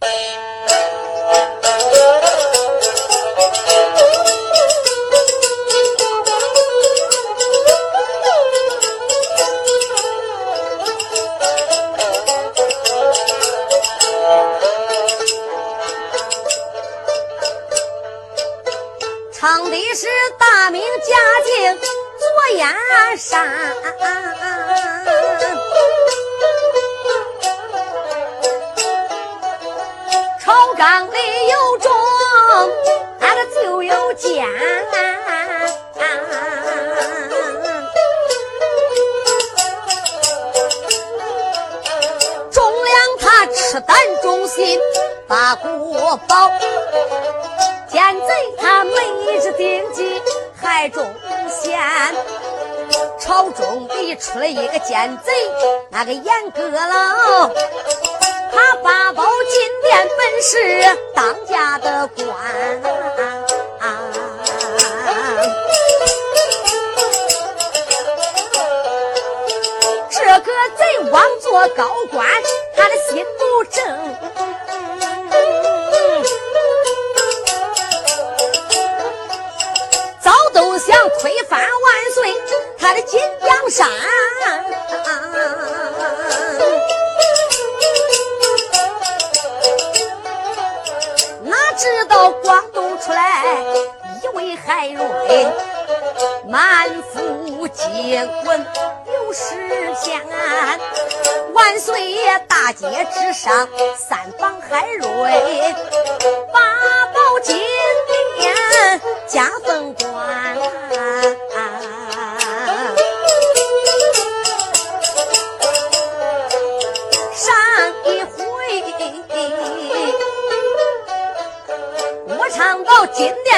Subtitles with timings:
[0.00, 0.35] 唱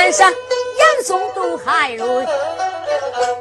[0.09, 2.27] 金殿上，严嵩斗海瑞，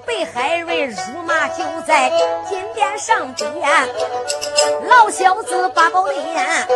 [0.05, 2.11] 被海瑞辱骂就在
[2.49, 3.49] 金殿上边，
[4.89, 6.67] 老小子把宝殿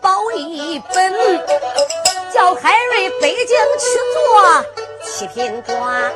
[0.00, 1.12] 保一本，
[2.32, 4.64] 叫海瑞北京去做
[5.02, 6.12] 七品官。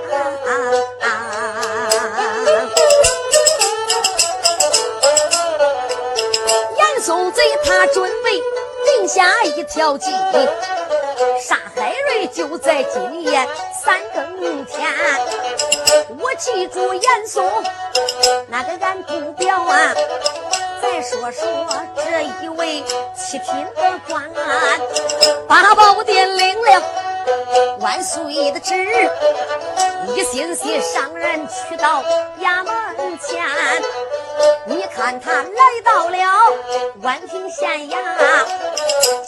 [7.03, 8.43] 宋贼他准备
[8.85, 10.11] 定下一条计，
[11.41, 11.57] 杀
[11.87, 13.47] 海瑞就在今夜
[13.81, 14.91] 三更天。
[16.19, 17.49] 我记住严嵩
[18.49, 19.95] 那个俺不表啊，
[20.83, 21.47] 再说说
[21.95, 22.83] 这一位
[23.15, 24.29] 七品的官，
[25.47, 26.83] 八宝殿领了
[27.79, 28.75] 万岁的旨，
[30.09, 32.03] 一心心上人去到
[32.41, 33.45] 衙门前。
[34.67, 36.19] 你看他来到了
[37.03, 37.97] 万平县衙，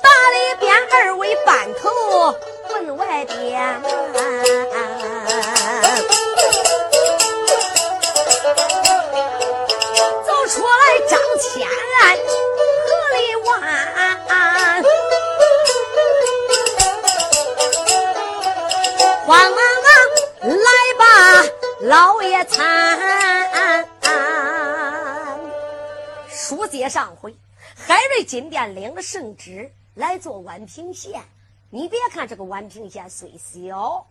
[0.02, 2.34] 打里边二位班头
[2.70, 3.80] 门外边，
[10.26, 13.46] 走出来张千和李万，
[19.26, 19.88] 慌忙忙
[20.56, 20.68] 来
[20.98, 21.02] 吧，
[21.82, 22.58] 老爷参。
[26.48, 27.36] 书接上回，
[27.76, 31.22] 海瑞金殿领了圣旨来做宛平县。
[31.68, 34.06] 你别看这个宛平县虽小，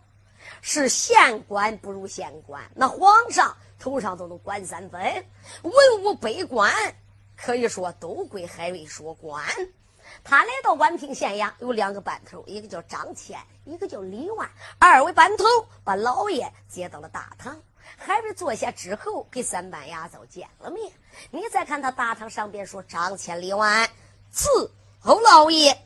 [0.62, 2.62] 是县官不如县官。
[2.76, 5.02] 那皇上头上都能管三分，
[5.64, 6.72] 文武百官
[7.36, 9.44] 可以说都归海瑞所管。
[10.24, 14.48] 他来到宛平县衙，有两个班头，一个叫张谦，一个叫李万。
[14.78, 15.44] 二位班头
[15.84, 17.60] 把老爷接到了大堂。
[17.96, 20.92] 海瑞坐下之后，给三班衙奏见了面。
[21.32, 23.90] 你再看他大堂上边说：“张千里万
[24.34, 25.78] 伺候老爷。”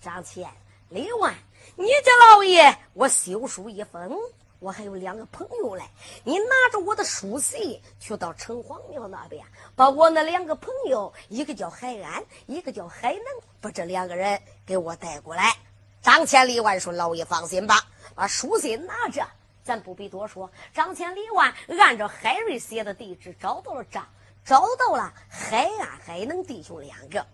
[0.00, 0.48] 张千
[0.88, 1.34] 里万，
[1.76, 4.18] 你家老爷，我修书一封，
[4.58, 5.82] 我还有两个朋友嘞。
[6.24, 9.42] 你拿着我的书信去到城隍庙那边，
[9.74, 13.24] 把我那两个朋友，一个叫海安，一个叫海能，
[13.60, 15.54] 把这两个人给我带过来。
[16.02, 17.80] 张千里万说：“老爷放心吧，
[18.14, 19.26] 把书信拿着。”
[19.64, 24.06] 咱不必多说，张千里万按照海瑞写的地址找到了张，
[24.44, 27.26] 找到了海安、海能弟兄两个。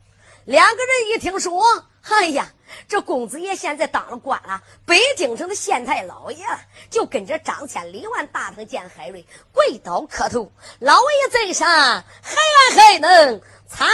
[0.45, 1.61] 两个人一听说，
[2.03, 2.51] 哎呀，
[2.89, 10.51] 这公子爷现在当了官了，北京城的县太老爷了，就跟着张千里万大堂见海瑞，跪倒磕头。
[10.79, 12.37] 老爷在上，海
[12.71, 13.89] 安、海能参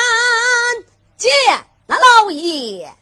[1.16, 1.32] 见
[1.86, 2.92] 那老爷。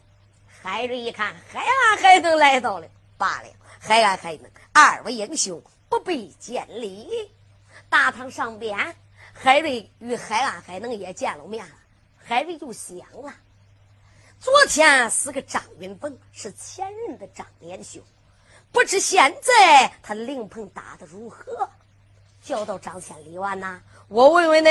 [0.63, 2.87] 海瑞一看，海安、海能来到了，
[3.17, 3.49] 罢了，
[3.79, 4.49] 海安、海能。
[4.77, 7.31] 二位英雄不必见礼。
[7.87, 8.77] 大堂上边，
[9.31, 11.71] 海瑞与海安、海能也见了面了。
[12.17, 13.33] 海瑞就想了：
[14.37, 18.01] 昨天是个张云鹏，是前任的张连兄，
[18.73, 21.69] 不知现在他灵棚打的如何？
[22.43, 23.79] 叫到张千里完呐，
[24.09, 24.67] 我问问你，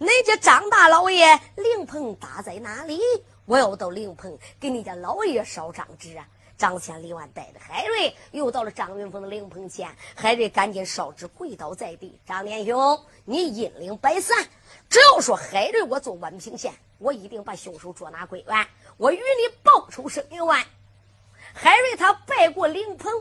[0.00, 1.24] 恁家张大老爷
[1.54, 2.98] 灵棚打在哪里？
[3.44, 6.26] 我要到灵棚给你家老爷烧张纸啊！
[6.58, 12.20] 张千里万带着海瑞又到了张云峰的灵棚前，海瑞赶紧烧纸跪倒在地。
[12.26, 14.46] 张连兄，你引领百散，
[14.90, 18.66] 只要说海瑞我做宛平县，我一定把凶手捉拿归案，
[18.96, 20.44] 我与你报仇生冤。
[21.54, 23.12] 海瑞他拜过灵棚，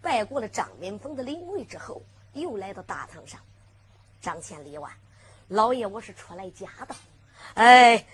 [0.00, 2.02] 拜过了张云峰的灵位之后。
[2.34, 3.40] 又来到大堂上，
[4.20, 4.92] 张千里万，
[5.48, 6.94] 老爷，我是出来家的。
[7.54, 8.06] 哎，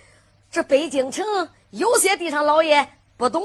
[0.49, 1.23] 这北京城
[1.69, 3.43] 有些地方老爷不懂，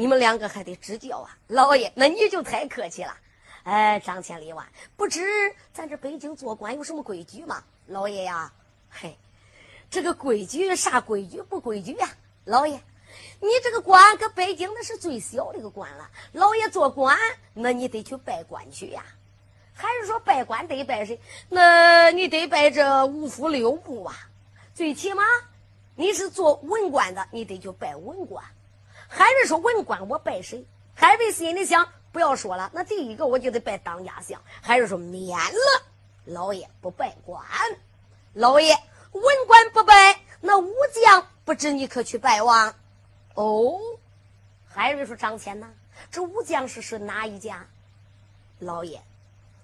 [0.00, 1.36] 你们两个还得指教啊。
[1.48, 3.14] 老爷，那你就太客气了。
[3.64, 4.66] 哎，张千里万，
[4.96, 7.62] 不知咱这北京做官有什么规矩吗？
[7.86, 8.50] 老爷呀，
[8.88, 9.18] 嘿，
[9.90, 12.08] 这个规矩啥规矩不规矩呀？
[12.46, 12.80] 老爷，
[13.40, 16.08] 你这个官搁北京那是最小的一个官了。
[16.32, 17.14] 老爷做官，
[17.52, 19.04] 那你得去拜官去呀。
[19.74, 21.20] 还是说拜官得拜谁？
[21.50, 24.16] 那你得拜这五府六部啊。
[24.72, 25.22] 最起码
[25.94, 28.42] 你是做文官的，你得去拜文官。
[29.12, 30.64] 还是说文官我拜谁？
[30.94, 34.40] 海瑞心里想，不要说了，那第一个我就得拜当家相。
[34.62, 35.82] 还是说免了，
[36.26, 37.44] 老爷不拜官。
[38.34, 38.72] 老爷
[39.10, 42.72] 文官不拜，那武将不知你可去拜望？
[43.34, 43.78] 哦，
[44.64, 45.68] 海瑞说张骞呐，
[46.10, 47.66] 这武将是是哪一家？
[48.60, 49.02] 老爷。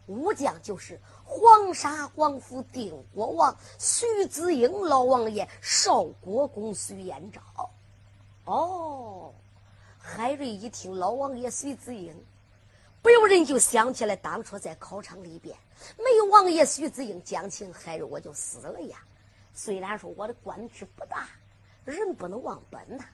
[0.07, 7.41] 武将就是黄沙皇府定国王徐子英老王爷少国公徐延昭。
[8.47, 9.35] 哦，
[9.99, 12.15] 海瑞一听老王爷徐子英，
[13.03, 15.57] 不由人就想起来当初在考场里边，
[15.99, 18.99] 没有王爷徐子英讲情，海瑞我就死了呀。
[19.53, 21.29] 虽然说我的官职不大，
[21.85, 23.05] 人不能忘本呐。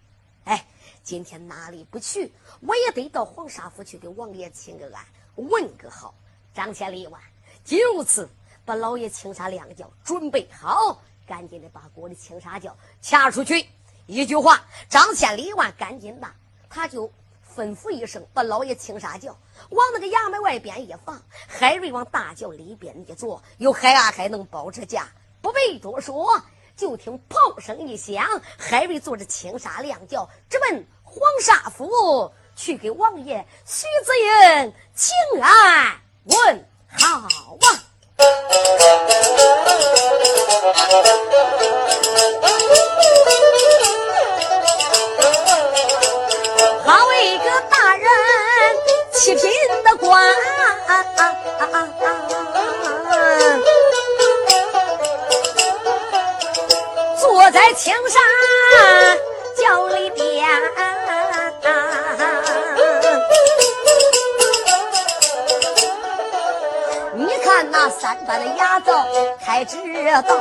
[0.44, 0.67] 哎，
[1.02, 2.31] 今天哪里不去，
[2.61, 5.02] 我也得到黄沙府去给王爷请个安，
[5.37, 6.14] 问个好。
[6.52, 7.19] 张千里万，
[7.64, 8.28] 既如此，
[8.67, 13.67] 把老爷青纱亮轿准备好，赶紧的把我的青纱轿掐出去。
[14.06, 16.26] 一句话，张千里万赶紧的，
[16.69, 17.10] 他就
[17.56, 19.38] 吩咐一声，把老爷青纱轿
[19.70, 21.22] 往那个衙门外边一放。
[21.46, 25.08] 海瑞往大轿里边一坐，有海啊海能保着驾，
[25.40, 26.43] 不必多说。
[26.75, 28.25] 就听炮声一响，
[28.58, 36.00] 海瑞坐着青纱亮轿直奔黄沙府去给王爷徐子英请安。
[36.25, 37.28] 问好
[37.60, 37.84] 啊！
[46.85, 48.09] 好一个大人
[49.12, 49.50] 七品
[49.85, 50.35] 的官，
[57.20, 58.23] 坐在青山
[59.56, 60.23] 轿里边。
[67.70, 69.06] 那三班的牙灶
[69.41, 69.76] 开知
[70.26, 70.37] 道，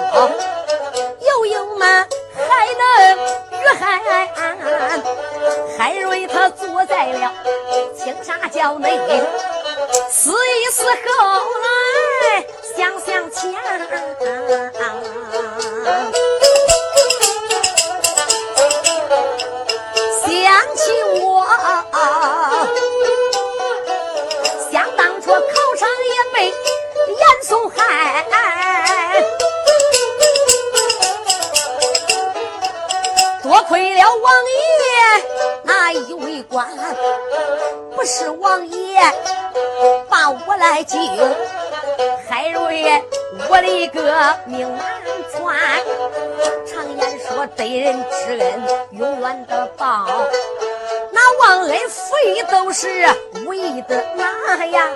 [54.65, 54.87] 呀。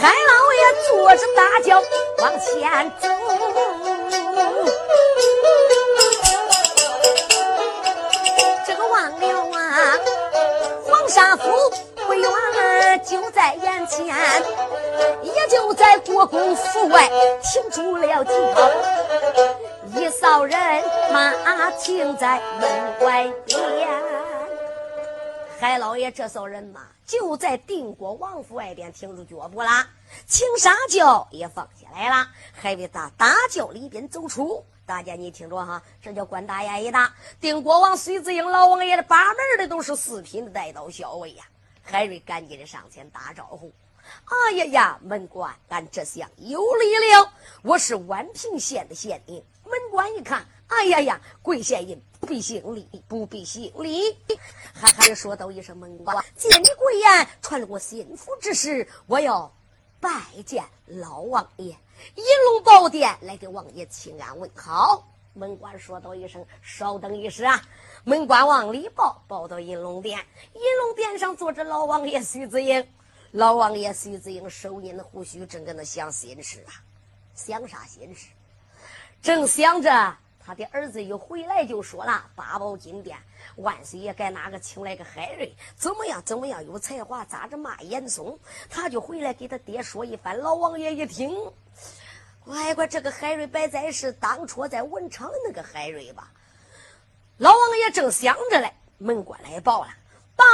[0.00, 1.82] 海老爷坐着大轿
[2.18, 2.42] 往前
[3.00, 3.08] 走，
[8.66, 9.22] 这个忘了
[9.58, 9.98] 啊，
[10.84, 11.42] 黄沙府
[12.06, 12.30] 不远
[13.04, 14.06] 就在眼前，
[15.22, 17.10] 也就在国公府外
[17.42, 18.03] 停住了
[21.14, 24.02] 马停在门外边。
[25.60, 29.86] 海老爷这艘人马就在定国王府外边停住脚步了，
[30.26, 34.64] 青纱轿也放下来了，还为大大轿里边走出。
[34.84, 37.14] 大家你听着哈，这叫官大爷一大。
[37.40, 41.44] 定国王随子英老王爷的把门的都是四品的带刀校尉呀。
[41.80, 43.70] 海瑞赶紧的上前打招呼
[44.26, 47.30] ：“哎呀呀，门官，俺这厢有礼了。
[47.62, 49.40] 我是宛平县的县令。
[49.64, 54.16] 门官一看，哎呀呀，贵县人不必行礼，不必行礼。
[54.72, 59.54] 还还说道一声门官，借你贵言，传我心腹之事，我要
[60.00, 65.06] 拜见老王爷，银龙宝殿来给王爷请安问好。
[65.34, 67.60] 门官说道一声：“稍等一时啊！”
[68.04, 70.18] 门官往里报，报到银龙殿。
[70.52, 72.86] 银龙殿上坐着老王爷徐子英。
[73.32, 76.78] 老王爷徐子英手捻胡须，正跟那想心事啊，
[77.34, 78.28] 想啥心事？
[79.22, 80.16] 正想着，
[80.46, 83.16] 他的儿子一回来就说了：“八宝金殿，
[83.56, 85.54] 万岁爷该哪个请来个海瑞？
[85.74, 86.22] 怎么样？
[86.22, 86.62] 怎么样？
[86.66, 87.24] 有才华？
[87.24, 90.38] 咋着骂严嵩？”他就回来给他爹说一番。
[90.38, 91.34] 老王爷一听。
[92.44, 96.30] 乖乖，这个海瑞摆在是当初在文昌那个海瑞吧？
[97.38, 99.90] 老王爷正想着嘞，门官来报了
[100.36, 100.44] ：“报，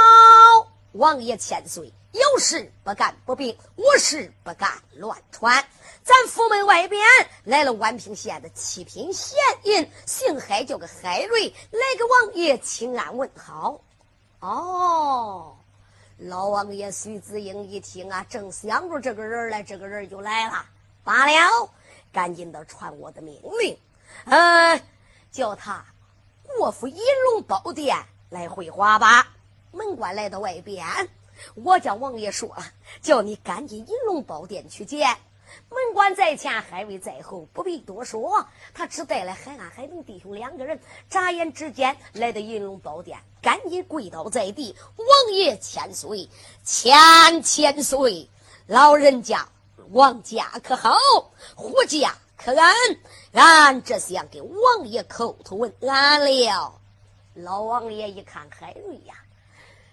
[0.93, 5.61] 王爷千岁，有事不干不病，无事不干乱传。
[6.03, 7.01] 咱府门外边
[7.43, 13.79] 来了宛平县的七品县尹，姓海，叫个海瑞，来给王爷请安问好。”
[14.41, 15.55] 哦，
[16.17, 20.65] 老王爷徐子英一听啊，正想着这个人来，这个人就来了，
[21.03, 21.69] 罢了。
[22.11, 23.77] 赶紧的传我的命令，
[24.25, 24.81] 嗯，
[25.31, 25.85] 叫他
[26.43, 27.95] 过府银龙宝殿
[28.29, 29.31] 来会话吧。
[29.71, 30.83] 门官来到外边，
[31.53, 32.53] 我叫王爷说，
[33.01, 35.15] 叫你赶紧银龙宝殿去见。
[35.69, 40.79] 门官在前，海瑞在后，不必多说，他只带来海安、海东弟兄两个人。
[41.09, 46.29] 眨眼之间来到银龙宝殿，赶紧跪倒在地，王爷千岁，
[46.63, 48.29] 千千岁，
[48.67, 49.47] 老人家。
[49.91, 50.97] 王家可好？
[51.53, 52.73] 胡家可安？
[53.33, 56.79] 俺这想给王爷叩头问安了。
[57.33, 59.15] 老王爷一看海瑞呀，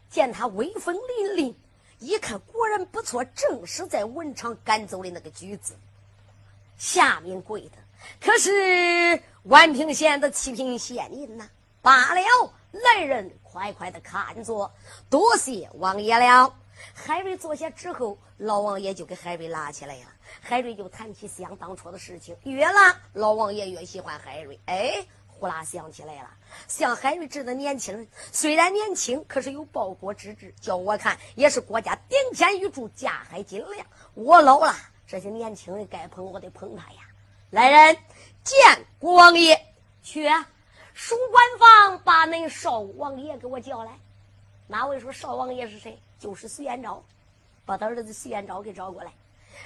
[0.08, 1.54] 见他威风凛凛，
[1.98, 5.74] 一看果然不错，正是在文昌赶走的那个举子。
[6.76, 7.76] 下面跪的
[8.20, 8.50] 可是
[9.48, 11.48] 宛平县的七品县令呐。
[11.80, 12.20] 罢了，
[12.72, 14.70] 来人，快快的看着，
[15.08, 16.54] 多谢王爷了。
[16.92, 20.06] 海瑞坐下之后，老王爷就给海瑞拉起来了。
[20.40, 24.60] 海瑞就谈起想当初的事情，越拉老王爷越喜欢海瑞。
[24.66, 25.06] 哎，
[25.38, 26.30] 呼啦响起来了，
[26.66, 30.52] 像海瑞这的年轻人，虽然年轻，可是有报国之志。
[30.60, 33.86] 叫我看，也是国家顶天玉柱，架海金梁。
[34.14, 34.74] 我老了，
[35.06, 37.00] 这些年轻人该捧我得捧他呀。
[37.50, 37.96] 来人，
[38.42, 40.28] 见国王爷去。
[40.92, 43.92] 书官房把那少王爷给我叫来。
[44.66, 45.96] 哪位说少王爷是谁？
[46.18, 47.00] 就是徐延昭，
[47.64, 49.12] 把他儿子徐延昭给找过来。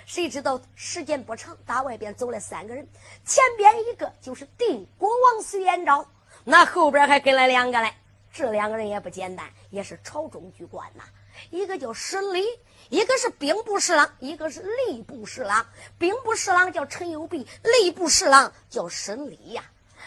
[0.07, 2.87] 谁知道时间不长，打外边走了三个人，
[3.25, 6.07] 前边一个就是定国王徐延昭，
[6.45, 7.93] 那后边还跟了两个嘞。
[8.33, 11.05] 这两个人也不简单，也是朝中巨官呐。
[11.51, 12.43] 一个叫沈礼，
[12.89, 15.67] 一个是兵部侍郎，一个是吏部侍郎。
[15.99, 19.63] 兵部侍郎叫陈友弼，吏部侍郎叫沈礼呀。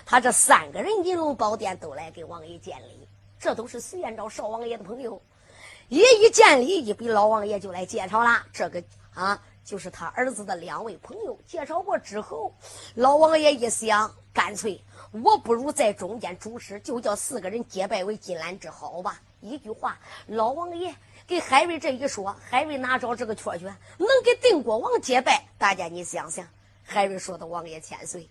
[0.06, 3.08] 他这三个人银龙宝殿都来给王爷见礼，
[3.40, 5.22] 这都是徐延昭少王爷的朋友。
[5.88, 8.44] 一一见礼，一比老王爷就来介绍了。
[8.52, 11.38] 这个啊，就是他儿子的两位朋友。
[11.46, 12.54] 介绍过之后，
[12.94, 14.82] 老王爷一想，干脆
[15.12, 19.20] 我不如在中间主持，就叫四个人结拜为金兰之好吧。
[19.42, 20.96] 一句话，老王爷
[21.28, 25.46] 给海瑞这一说，海瑞哪找这个缺权，能给定国王结拜？
[25.58, 26.48] 大家你想想，
[26.84, 28.30] 海瑞说的王爷千岁，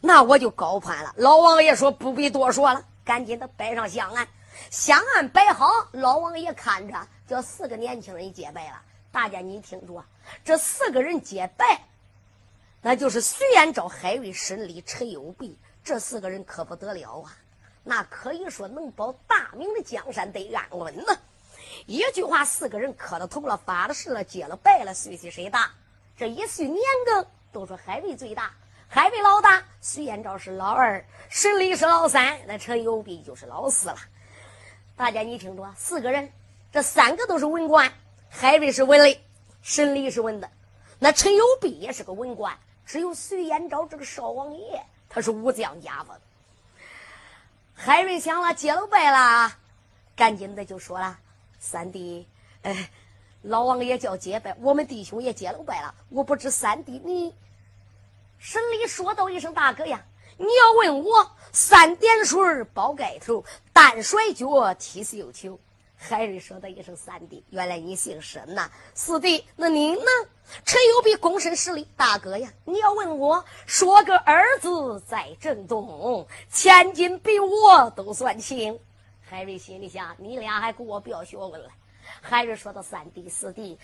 [0.00, 1.14] 那我就高攀了。
[1.16, 4.28] 老王爷说不必多说了，赶紧的摆上香案。
[4.70, 8.80] 香案摆好，老王爷看着，叫四个年轻人结拜了。
[9.10, 10.04] 大家你听着，
[10.44, 11.82] 这四个人结拜，
[12.82, 17.36] 那就是徐延昭、海瑞、申礼、陈友弼，这四个人可不得了啊！
[17.82, 21.18] 那可以说能保大明的江山得安稳呢。
[21.86, 25.70] 一句话，四个人磕了头了，发了誓了，结了拜了，岁岁谁大？
[26.16, 28.52] 这一岁年庚，都说海瑞最大，
[28.88, 33.96] 海瑞老大，徐延昭是老二，申礼是老三，那陈友弼就是老四了。
[34.96, 36.32] 大家你听着，四个人，
[36.72, 37.92] 这三个都是文官，
[38.30, 39.18] 海瑞是文吏，
[39.64, 40.50] 沈礼是文的，
[40.98, 42.54] 那陈友弼也是个文官，
[42.84, 46.10] 只有徐延昭这个少王爷，他是武将家子。
[47.72, 49.56] 海瑞想了，结了拜了，
[50.14, 51.18] 赶紧的就说了
[51.58, 52.28] ：“三弟，
[52.60, 52.90] 哎，
[53.40, 55.94] 老王爷叫结拜，我们弟兄也结了拜了。
[56.10, 57.34] 我不知三弟你。”
[58.38, 60.04] 沈礼说道一声：“大哥呀。”
[60.36, 65.58] 你要问我三点水包盖头，单甩脚踢绣球。
[66.06, 70.10] 海瑞说的一声三弟，原来你姓沈呐，四弟，那您呢？
[70.62, 78.78] 陈友比躬身施礼，大哥呀，你要问我说个儿子在正东，千金比我都算轻。
[79.22, 81.70] 海瑞心里想，你俩还给我表学问了。
[82.20, 83.78] 海瑞说的三弟四弟。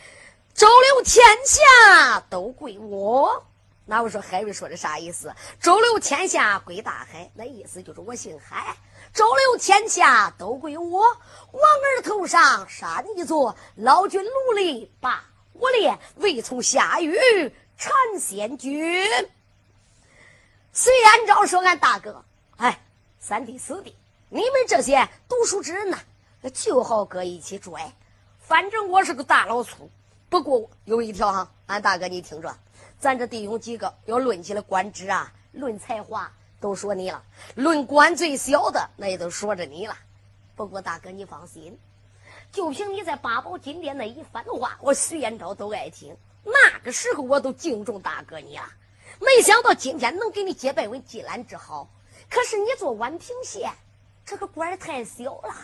[0.52, 3.46] 周六天下都归我。
[3.86, 5.34] 那我说海瑞说的啥意思？
[5.58, 8.76] 周六天下归大海，那意思就是我姓海。
[9.12, 19.04] 周六天下都归我，王儿头上山一座，老君努力把我练，未从下狱缠仙君。
[20.72, 22.24] 隋延昭说：“俺大哥，
[22.56, 22.80] 哎，
[23.18, 23.96] 三弟四弟，
[24.28, 25.98] 你们这些读书之人呐，
[26.54, 27.92] 就好搁一起拽。
[28.38, 29.90] 反正我是个大老粗，
[30.28, 32.56] 不过有一条哈，俺大哥你听着，
[33.00, 37.22] 咱这弟兄几个要论起来官职啊，论才华。”都说你了，
[37.54, 39.96] 论官最小的那也都说着你了。
[40.54, 41.78] 不过大哥你放心，
[42.52, 46.14] 就凭你在八宝金殿那一番话，我徐延昭都爱听。
[46.44, 48.64] 那个时候我都敬重大哥你了，
[49.20, 51.88] 没想到今天能给你结拜为济兰之好。
[52.28, 53.72] 可是你做宛平县
[54.24, 55.54] 这个官太小了，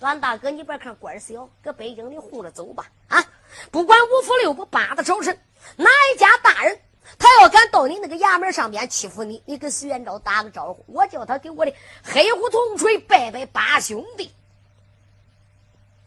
[0.00, 3.22] 俺大哥你别看官小，搁北京你混着走吧啊！
[3.70, 5.38] 不管五府六部八大朝臣
[5.76, 6.80] 哪一家大人。
[7.18, 14.32] 他要敢到你那个衙门上边欺负你，你跟徐元昭打个招呼，我叫他给我的黑虎铜锤拜拜八兄弟。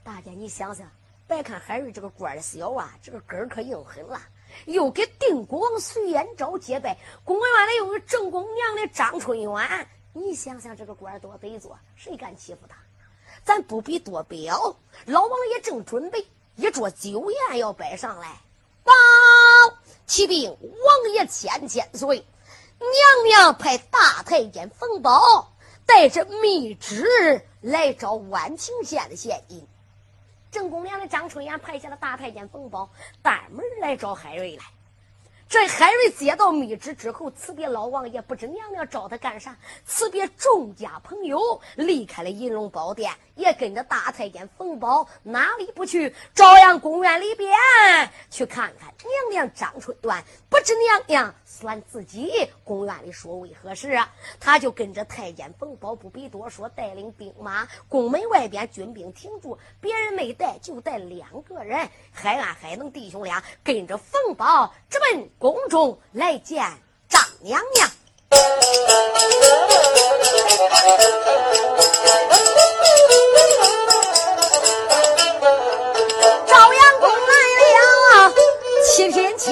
[0.04, 0.89] 大家你想想，
[1.27, 4.22] 别看海瑞这个官小啊，这个根儿可硬狠了，
[4.66, 12.75] 又给定国王徐元昭结拜，宫院里又有正宫娘的张春元，你想想这个官多得做，谁敢欺负他？
[13.44, 14.75] 咱不必多表，
[15.06, 16.25] 老王爷正准备
[16.56, 18.42] 一桌酒宴要摆上来，
[18.84, 18.94] 报。
[20.08, 22.26] 启禀王爷千千岁，
[22.80, 25.54] 娘娘派大太监冯宝
[25.86, 27.06] 带着密旨
[27.60, 29.68] 来找宛平县的县尹。
[30.50, 32.90] 正宫娘的张春燕派下了大太监冯宝，
[33.22, 34.64] 单门来找海瑞来。
[35.50, 39.56] 这海瑞接到密旨之后，辞别老王爷，不知娘娘找他干啥。
[39.86, 41.39] 辞别众家朋友，
[41.75, 46.13] 离开了银龙宝殿，也跟着大太监冯宝哪里不去？
[46.36, 47.50] 朝阳公园里边
[48.30, 50.22] 去看看娘娘张春元。
[50.50, 52.30] 不知娘娘算自己
[52.66, 54.12] 公园里说为何事啊？
[54.42, 65.30] 他就跟着太监冯宝，不必多说，带领兵马，宫门外边军兵停住，别人没带，就带两个人，海安海能弟兄俩跟着冯宝直奔。
[65.39, 66.65] 宫中来见
[67.08, 67.88] 张娘娘，
[76.47, 77.36] 朝阳宫来
[77.69, 78.34] 了
[78.84, 79.45] 七品妾，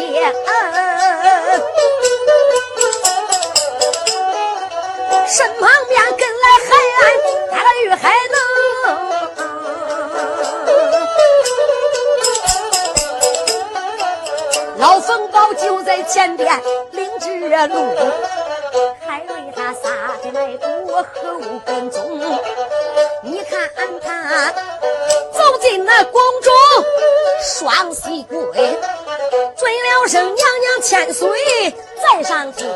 [5.27, 7.03] 身旁边跟来海安，
[7.51, 8.64] 带了玉海能。
[14.77, 16.61] 老冯宝就在前边
[16.91, 17.29] 领着
[17.67, 17.75] 路，
[19.07, 19.89] 海瑞他撒
[20.21, 21.03] 着迈步后
[21.65, 22.19] 跟踪。
[23.21, 23.69] 你看
[24.01, 24.51] 他
[25.31, 26.53] 走进那宫中
[27.41, 28.37] 双膝跪，
[29.55, 31.29] 尊了声娘娘千岁
[32.03, 32.69] 在上天。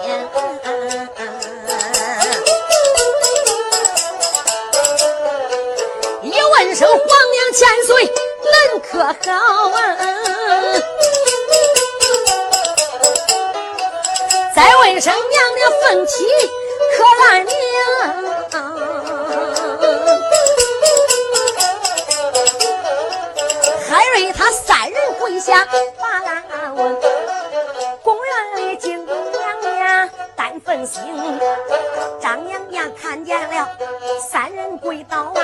[6.21, 8.05] 一问声皇娘千岁，
[8.45, 9.97] 恁可好啊？
[14.59, 16.25] 再问声娘娘凤起
[16.97, 17.53] 可安宁？
[23.89, 25.65] 海瑞他三人跪下
[25.97, 26.93] 把俺问，
[28.03, 31.01] 公园里金宫娘娘担份心，
[32.21, 33.69] 张娘娘看见了
[34.29, 35.41] 三人跪倒啊，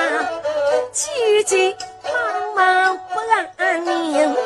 [0.92, 1.74] 急急
[2.04, 3.18] 忙忙不
[3.56, 4.36] 安宁，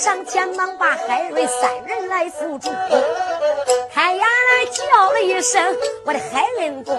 [0.00, 2.70] 上前忙把海瑞三人来扶住。
[3.92, 6.96] 开眼来叫了一声：“我的海恩公，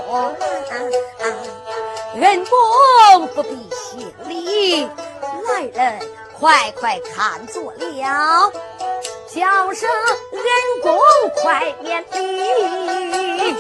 [2.21, 4.87] 恩公不必行礼，
[5.47, 5.99] 来人
[6.39, 8.51] 快快看坐了，
[9.33, 9.89] 叫声
[10.31, 10.39] 恩
[10.83, 10.99] 公
[11.41, 13.55] 快免礼，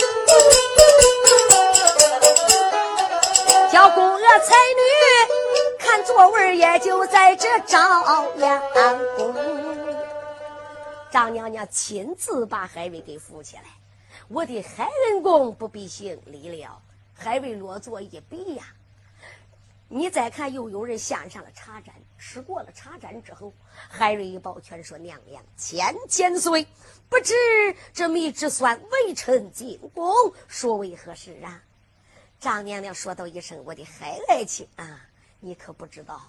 [3.71, 4.81] 叫宫娥才女
[5.91, 8.61] 看座位也就在这朝阳
[9.17, 9.35] 宫。”
[11.11, 13.63] 张娘娘亲自把海瑞给扶起来，
[14.29, 16.81] 我的海恩公不必行礼了。
[17.13, 18.63] 海瑞落座一比呀，
[19.89, 21.93] 你再看，又有人献上了茶盏。
[22.17, 23.51] 吃过了茶盏之后，
[23.89, 26.65] 海瑞一抱拳说：“娘娘千千岁，
[27.09, 27.33] 不知
[27.91, 30.13] 这密旨算微臣进宫，
[30.47, 31.61] 说为何事啊？”
[32.39, 35.01] 张娘娘说道一声：“我的海爱卿啊，
[35.41, 36.21] 你可不知道，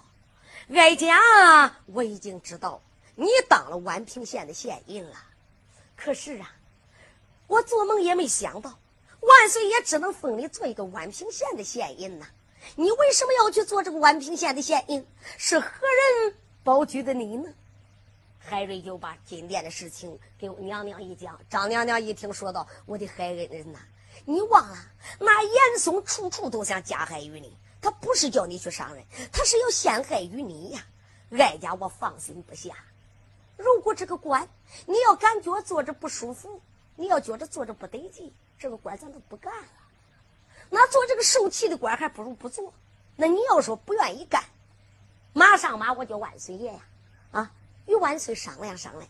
[0.73, 2.81] 哀家我已经知道。”
[3.15, 5.15] 你当了宛平县的县尹了，
[5.95, 6.51] 可是啊，
[7.45, 8.79] 我做梦也没想到，
[9.19, 12.25] 万岁也只能封你做一个宛平县的县尹呐。
[12.75, 15.05] 你为什么要去做这个宛平县的县尹？
[15.37, 17.53] 是何人保举的你呢？
[18.39, 21.39] 海瑞就把金殿的事情给娘娘一讲。
[21.47, 23.79] 张娘娘一听，说道：“我的海恩人呐，
[24.25, 24.77] 你忘了
[25.19, 30.83] 那严嵩处处都想加害于你，他不是叫你去伤人，他是要陷害于你呀。
[31.31, 32.73] 哀家我放心不下。
[33.57, 34.47] 如果这个官
[34.85, 36.61] 你要感觉坐着不舒服，
[36.95, 39.67] 你要觉着坐着不得劲，这个官咱都不干了。
[40.69, 42.73] 那做这个受气的官，还不如不做。
[43.17, 44.43] 那你要说不愿意干，
[45.33, 46.79] 马上马我叫万岁爷呀，
[47.31, 47.51] 啊，
[47.85, 49.07] 与万岁商量商量，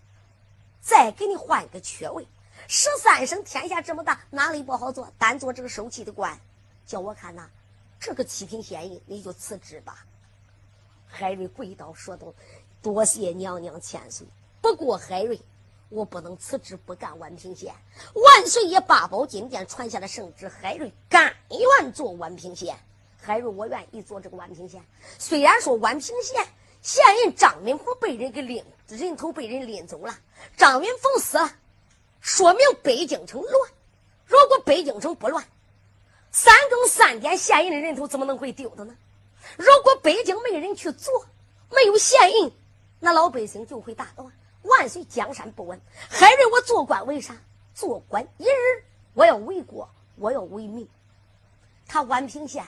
[0.82, 2.28] 再给你换一个缺位。
[2.68, 5.14] 十三省天下这么大，哪里不好做？
[5.18, 6.40] 单做这个受气的官，
[6.86, 7.50] 叫我看呐，
[8.06, 10.06] 这个七品县尉你就辞职吧。
[11.08, 12.34] 海瑞跪倒说道
[12.84, 14.28] ：“多谢娘娘千岁，
[14.62, 15.40] 不过海瑞。”
[15.88, 17.72] 我不能辞职不干宛平县，
[18.16, 22.76] 万岁爷八宝金殿传下的圣旨，海瑞甘愿做宛平县。
[23.22, 24.84] 海瑞，我愿意做这个宛平县。
[25.20, 26.48] 虽然说宛平县
[26.82, 30.18] 县人张敏凤被人给拎，人头被人拎走了，
[30.58, 31.52] 张敏凤死了，
[32.20, 33.72] 说明北京城乱。
[34.26, 35.46] 如果北京城不乱，
[36.34, 38.94] 三更三点县人的人头怎么能会丢的呢？
[39.56, 41.26] 如果北京没人去做，
[41.70, 42.52] 没有县人，
[43.00, 44.30] 那老百姓就会大乱。
[44.64, 45.80] 万岁，江山不稳。
[46.10, 47.38] 海瑞，我做官为啥？
[47.76, 50.88] 做官一日，我要为国，我要为民。
[51.88, 52.66] 他宛平县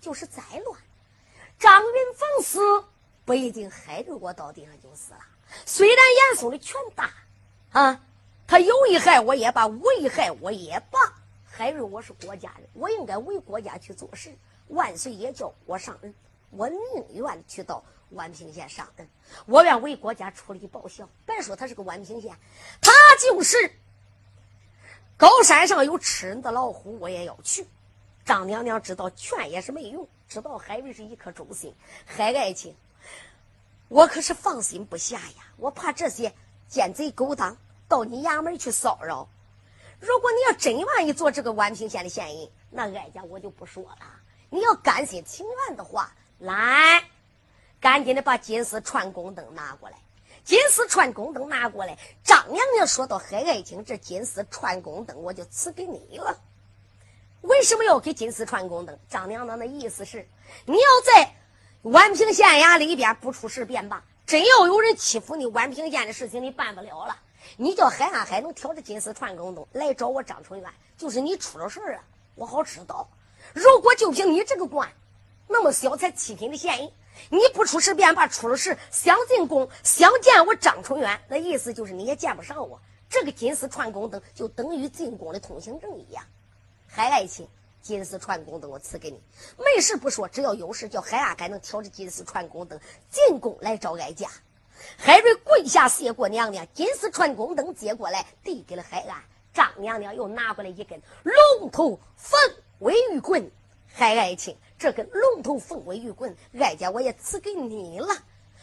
[0.00, 0.80] 就是再乱，
[1.58, 2.84] 张云凤死
[3.24, 5.20] 不一定海瑞我到地上就死了。
[5.66, 7.12] 虽然严嵩的权大
[7.72, 8.00] 啊，
[8.46, 10.98] 他有一害我也罢，无一害我也罢。
[11.62, 14.36] 海瑞，我是国家人，我应该为国家去做事。
[14.66, 16.12] 万岁爷叫我上任，
[16.50, 16.76] 我宁
[17.14, 17.84] 愿去到。
[18.16, 19.08] 宛平县上任，
[19.46, 21.08] 我愿为国家出力报效。
[21.24, 22.36] 别说他是个宛平县，
[22.80, 23.74] 他就是
[25.16, 27.64] 高山上有吃人的老虎，我也要去。
[28.24, 31.72] 张娘娘知道劝也是没用，知道海瑞是一颗忠心，
[32.04, 32.74] 海爱卿，
[33.86, 35.46] 我可是放心不下呀。
[35.58, 36.34] 我怕这些
[36.68, 39.28] 奸贼勾当到你衙门去骚扰。
[40.02, 43.98] 如果你要真愿意做这个宛平县的县尹，那哀家我就不说了。
[44.50, 47.04] 你要甘心情愿的话，来。
[47.80, 49.96] 赶紧的把金丝串宫灯拿过来，
[50.42, 51.96] 金丝串宫灯拿过来。
[52.24, 56.36] 张娘娘说到：“海爱卿，这金丝串宫灯我就赐给你了。
[57.42, 58.98] 为什么要给金丝串宫灯？
[59.08, 60.28] 张娘娘的意思是，
[60.64, 61.34] 你要在
[61.84, 67.16] 宛平县衙里边不出事便罢，真要有人欺负你，宛平县的事情你办不了了。
[67.56, 73.08] 你叫海安海能挑着金丝串宫灯来找我张春元，就是你出了事儿啊，我好知道。
[73.52, 74.88] 如果就凭你这个官，
[75.48, 76.90] 那么小才七品的县人。”
[77.28, 82.80] 你不出事便罢，出了事想进宫想见我张春元，那意思就是你也见不上我。
[83.06, 86.24] 这个金丝串宫灯就等于进宫的通行证一样。
[86.86, 87.46] 海爱卿，
[87.82, 89.20] 金丝串宫灯我赐给你，
[89.58, 94.30] 没事不说，只要有事叫海安海能挑着金丝串宫灯进宫来找哀家。
[94.96, 99.22] 海瑞跪下谢过娘娘，金丝串宫灯接过来递给了海安。
[99.52, 102.40] 张娘娘又拿过来一根龙头凤
[102.78, 103.50] 尾玉棍，
[103.92, 104.56] 海爱卿。
[104.78, 108.08] 这根龙头凤尾玉棍，哀家我也赐给你了，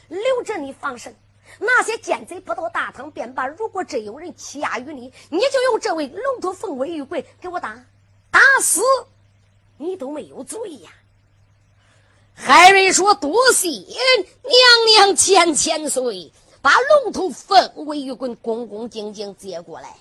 [0.10, 1.16] 留着你防身。
[1.60, 7.86] 那些奸贼不到大堂便罢，如果真有人欺压于你，你就用这位龙头凤尾玉棍给我打，
[8.30, 8.82] 打死
[9.78, 10.92] 你都没有罪呀。
[12.42, 13.84] 海瑞说：“多谢娘
[14.88, 16.72] 娘千千岁，把
[17.04, 19.98] 龙头凤尾玉棍恭恭敬敬接过来。”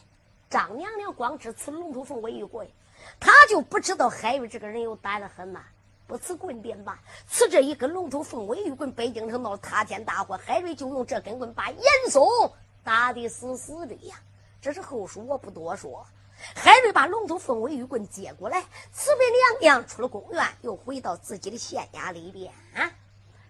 [0.48, 2.66] 张娘娘光知此龙头凤尾玉棍，
[3.18, 5.60] 她就不知道海瑞这个人有胆子很呐。
[6.06, 12.24] 不辞棍便罢，辞这一根龙头凤尾玉棍，北京城闹塌天大祸，海瑞就用这根棍把严嵩
[12.84, 14.14] 打得死死的呀！
[14.62, 16.06] 这是后书，我不多说。
[16.54, 22.52] 海瑞把龙头凤尾玉棍接过来，辞别娘娘，出了宫院，又回到自己的县衙里边。
[22.74, 22.90] 啊！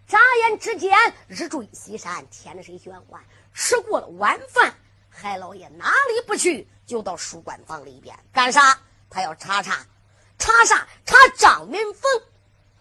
[0.07, 0.97] 眨眼之间，
[1.27, 3.23] 日坠西山，天水玄幻。
[3.53, 4.75] 吃过了晚饭，
[5.11, 8.79] 海老爷哪里不去，就到书馆房里边干啥？
[9.11, 9.87] 他要查查，
[10.39, 10.87] 查啥？
[11.05, 12.23] 查张云峰。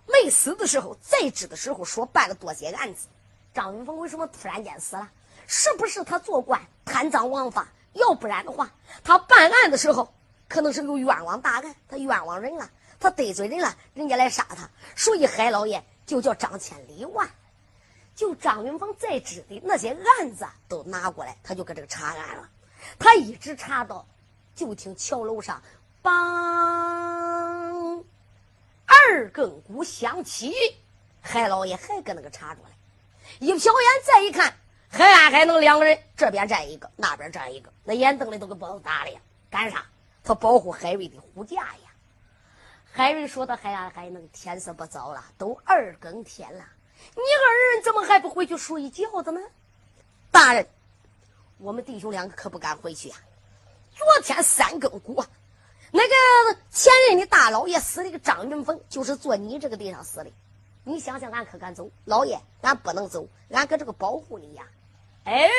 [0.06, 3.08] 没死的时候，在职的时候说办了多些案子。
[3.54, 5.12] 张云峰为什么突然间死了？
[5.48, 7.68] 是不是他做官贪赃枉法？
[7.98, 8.72] 要不然的话，
[9.04, 10.14] 他办案的时候
[10.48, 14.70] 可能是有冤枉大案，他冤枉人了，他得罪人了，人家来杀他。
[14.96, 17.30] 所以海老爷就叫张千里万，
[18.16, 22.50] 就张云峰在职的那些案子都拿过来，他就搁这个查案了。
[22.98, 24.06] 他一直查到，
[24.56, 25.62] 就听桥楼上，
[26.04, 28.04] 梆。
[28.86, 30.54] 二更鼓响起，
[31.22, 32.70] 海老爷还搁那个查着嘞。
[33.40, 34.57] 一瞟眼，再一看，
[34.90, 39.20] 海安海能两个人，这边站一个，那边站一个，那眼瞪的都给包子打了呀！
[39.50, 39.86] 干啥？
[40.24, 41.92] 他保护海瑞的护驾呀！
[42.92, 46.66] 海瑞说：“的海安海能，天色不早了，都二更天了，
[47.16, 49.40] 你二人怎么还不回去睡觉子呢？”
[50.32, 50.68] 大人，
[51.60, 53.18] 我们弟兄两个可不敢回去啊！
[53.94, 55.26] 昨天三更过，
[55.92, 60.32] 那个前任的大老爷死的个张云峰，就是坐你这个地上死的。
[60.84, 61.92] 你想想，俺可敢走？
[62.06, 64.66] 老爷，俺不能走，俺搁这个保护你呀！
[65.28, 65.50] 哎，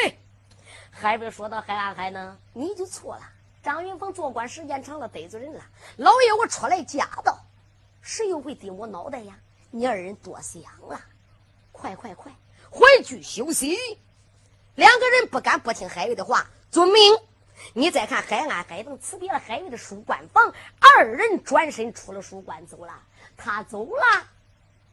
[0.90, 3.22] 海瑞说到海安海呢，你就错了。
[3.62, 5.60] 张云峰做官时间长了，得罪人了。
[5.98, 7.38] 老爷，我出来驾到，
[8.00, 9.38] 谁又会顶我脑袋呀？
[9.70, 10.98] 你二人多想了，
[11.70, 12.32] 快快快，
[12.70, 13.76] 回去休息。
[14.74, 17.18] 两个人不敢不听海瑞的话，遵命。
[17.74, 23.02] 你再看海安海能辞别了海瑞的书馆房，二人转身出了书馆走了。
[23.36, 24.26] 他走了，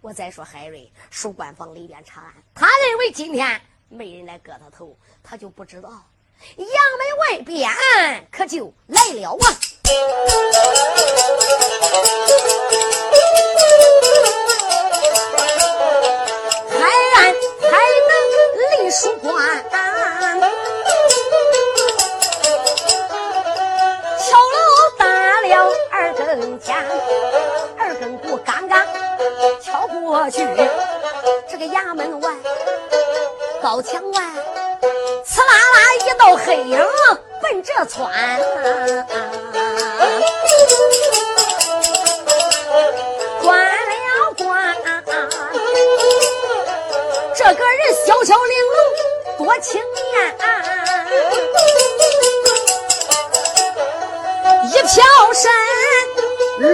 [0.02, 5.90] 我再说海瑞书馆房里边查案，他认为今天没人来割他头，他就不知道。
[6.58, 6.66] 衙
[6.98, 7.70] 门外边
[8.32, 9.56] 可就来了啊！
[16.72, 16.78] 海
[17.16, 17.70] 岸还
[18.10, 18.12] 能
[18.60, 19.34] 立书馆，
[24.20, 24.58] 敲锣
[24.98, 25.04] 打
[25.42, 26.76] 了二更天，
[27.78, 28.86] 二更鼓刚刚
[29.62, 30.44] 敲过去，
[31.48, 32.36] 这个衙门外
[33.66, 34.22] 高墙外。
[35.26, 36.78] 呲啦啦，一道黑影
[37.42, 38.12] 奔这窜，
[43.42, 44.46] 关了关。
[47.36, 48.56] 这个人小巧玲
[49.40, 50.38] 珑，多青年，
[54.70, 54.94] 一飘
[55.34, 55.52] 身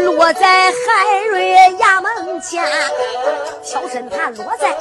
[0.03, 2.61] 落在海瑞衙门前，
[3.63, 4.77] 小身他落在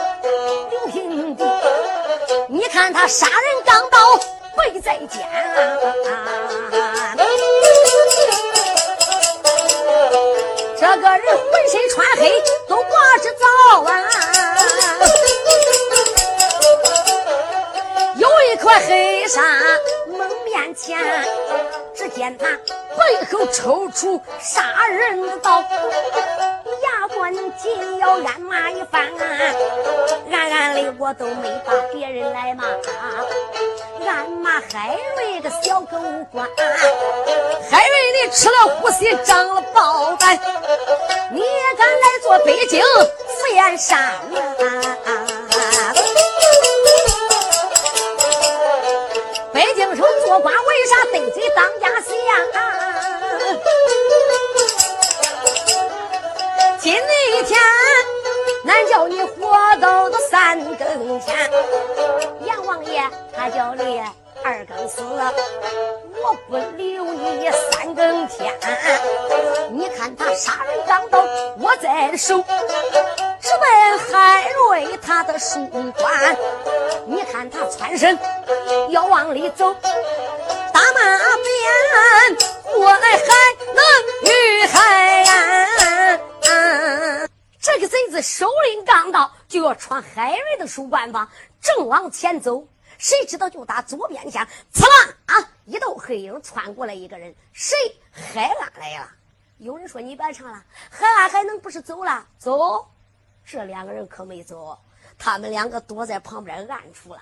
[0.71, 1.45] 刘平地。
[2.49, 4.17] 你看他杀人钢刀
[4.57, 5.29] 背在肩，
[10.79, 13.47] 这个人浑身穿黑都挂着皂
[13.83, 13.93] 啊，
[18.17, 19.43] 有一块黑纱
[20.09, 20.99] 蒙面前，
[21.95, 25.65] 只见他背后抽出杀人的
[27.21, 27.31] 刀。
[27.31, 29.07] 官紧要俺骂一番，
[30.33, 32.65] 暗暗的我都没把别人来骂，
[34.07, 35.99] 俺骂海瑞个小狗
[36.33, 36.49] 官，
[37.71, 40.35] 海瑞你吃了虎心长了豹胆，
[41.31, 44.15] 你也敢来做北京福岩山啊？
[49.53, 52.33] 北京城做官为啥得罪当家婿呀？
[56.83, 57.61] 今那天，
[58.67, 61.51] 俺叫你活到了三更天，
[62.47, 63.03] 阎王爷
[63.37, 64.03] 他叫你
[64.43, 68.59] 二更死，我不留你三更天。
[69.71, 71.21] 你看他杀人钢刀
[71.59, 76.37] 握在手，直奔海瑞他的书馆。
[77.07, 78.19] 你看他穿身
[78.89, 79.75] 要往里走，
[80.73, 81.01] 打马
[81.45, 82.39] 鞭
[82.79, 83.27] 我来还
[83.75, 83.83] 能
[84.25, 85.60] 遇海岸。
[87.61, 95.51] 这个贼子手拎钢刀就要闯海瑞的书馆房，正往前走，谁知道就打左边前，刺啦啊！
[95.67, 97.77] 一道黑影穿过来，一个人，谁？
[98.11, 99.09] 海安来了。
[99.59, 102.27] 有人说你别唱了，海安还能不是走了？
[102.39, 102.91] 走，
[103.45, 104.79] 这两个人可没走，
[105.19, 107.21] 他们两个躲在旁边暗处了。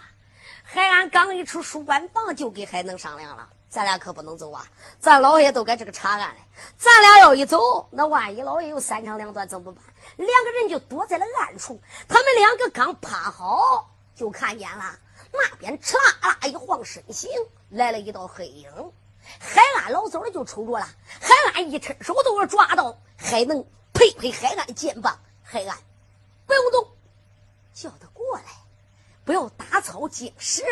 [0.63, 3.51] 海安刚一出书馆房，就给海能商量了。
[3.71, 4.67] 咱俩可不能走啊！
[4.99, 6.41] 咱老爷都搁这个查案嘞，
[6.79, 9.85] 咱俩要一走，那万一老爷有三长两短怎么办？
[10.17, 11.79] 两个人就躲在了暗处。
[12.09, 14.99] 他们两个刚趴好，就看见了
[15.31, 17.31] 那边哧啦一晃身形
[17.69, 18.73] 来了一道黑影。
[19.39, 20.89] 海安老早的就瞅着了，
[21.21, 25.77] 海安一伸手都要抓到海能，拍拍海安肩膀：“海安，
[26.47, 26.89] 不用动，
[27.75, 28.45] 叫他过来，
[29.27, 30.63] 不要打草惊蛇。”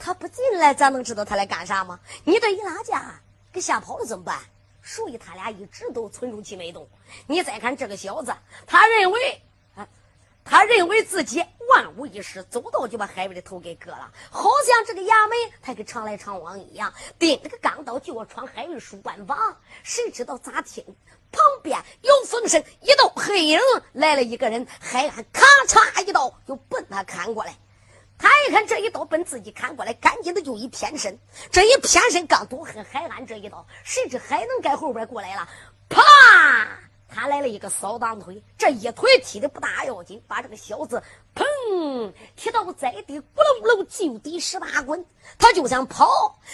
[0.00, 2.00] 他不进来，咱能知道他来干啥吗？
[2.24, 3.20] 你这一拉架，
[3.52, 4.40] 给吓跑了怎么办？
[4.82, 6.88] 所以他俩一直都存住气没动。
[7.26, 8.34] 你再看这个小子，
[8.66, 9.42] 他认为
[9.76, 9.86] 啊，
[10.42, 19.54] 他认为自己万无一失，走到就把海瑞的头给割了，好像这个衙门他跟常来常往一样，顶着个钢刀就要闯海瑞书馆房。
[19.82, 20.82] 谁知道咋听
[21.30, 23.60] 旁边有风声，一道黑影
[23.92, 27.54] 来了一个人，海安咔嚓一刀就奔他砍过来。
[28.20, 31.18] 他一看这一刀奔自己砍过来，赶紧的就一偏身。
[31.50, 35.48] 这一偏身刚躲开海安这一刀，谁知海能在后边过来了，
[35.88, 36.02] 啪！
[37.12, 41.02] 他来了一个扫荡腿，这一腿踢的不大要紧，把这个小子
[41.34, 45.04] 砰踢到在地，咕噜咕噜就地十八滚。
[45.38, 46.06] 他就想跑，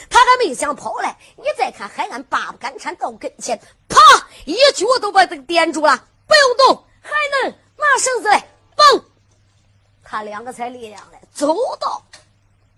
[0.09, 1.15] 他还没想跑嘞。
[1.37, 3.99] 你再看海安，拔不敢缠到跟前，啪！
[4.47, 7.11] 一脚都把他给点住了，不用动，还
[7.43, 8.49] 能拿绳子来，
[10.09, 11.21] 他两个才力量来。
[11.35, 12.01] 走到，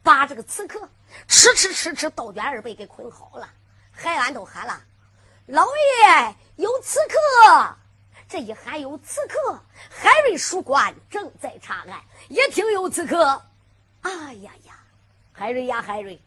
[0.03, 0.89] 把这个刺客
[1.29, 3.51] 吃吃吃吃，倒卷二被给捆好了。
[3.93, 4.83] 海安都喊了
[5.47, 7.77] ：“老爷有刺客！”
[8.29, 13.43] 这一喊有刺客，海瑞书官正在查案，一听有刺客，
[14.03, 14.75] 哎呀呀，
[15.33, 16.21] 海瑞呀海瑞，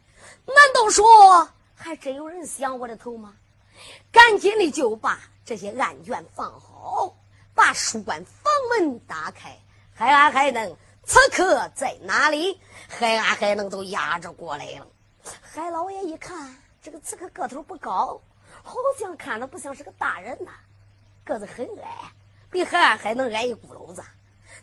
[0.46, 3.34] 难道说还真有人想我的头吗？
[4.12, 7.16] 赶紧的就把这些案卷放好，
[7.54, 9.58] 把书官房门打开。
[9.94, 12.60] 海安海能，刺客在哪里？
[12.88, 14.86] 海安海能都压着过来了。
[15.40, 18.20] 海老爷一看，这个刺客个头不高，
[18.62, 20.52] 好像看着不像是个大人呐。
[21.24, 22.12] 个子很矮，
[22.50, 24.02] 比海安还能矮一咕噜子。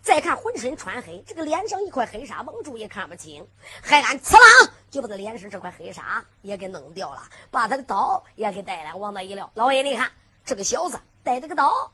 [0.01, 3.45] 再看浑身穿黑，这个脸上一块黑纱蒙住，也看不清。
[3.81, 7.21] 海安刺啦就把他脸上这块黑纱也给弄掉了，
[7.51, 8.93] 把他的刀也给带来。
[8.93, 10.09] 往那一撂，老爷你看，
[10.45, 11.91] 这个小子带着个刀，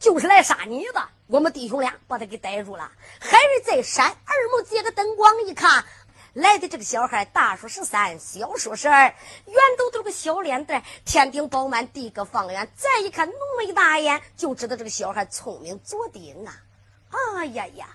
[0.00, 1.08] 就是来杀你的。
[1.26, 2.90] 我们弟兄俩把他给逮住了。
[3.20, 5.84] 海瑞再闪，二目借个灯光一看。
[6.32, 9.02] 来的这个小孩，大说十三，小说十二，
[9.46, 12.72] 圆嘟嘟个小脸蛋，天顶饱满，地个方圆。
[12.74, 16.56] 再一看，浓眉大眼，就知道这个小孩聪明左顶啊！
[17.10, 17.86] 哎呀呀，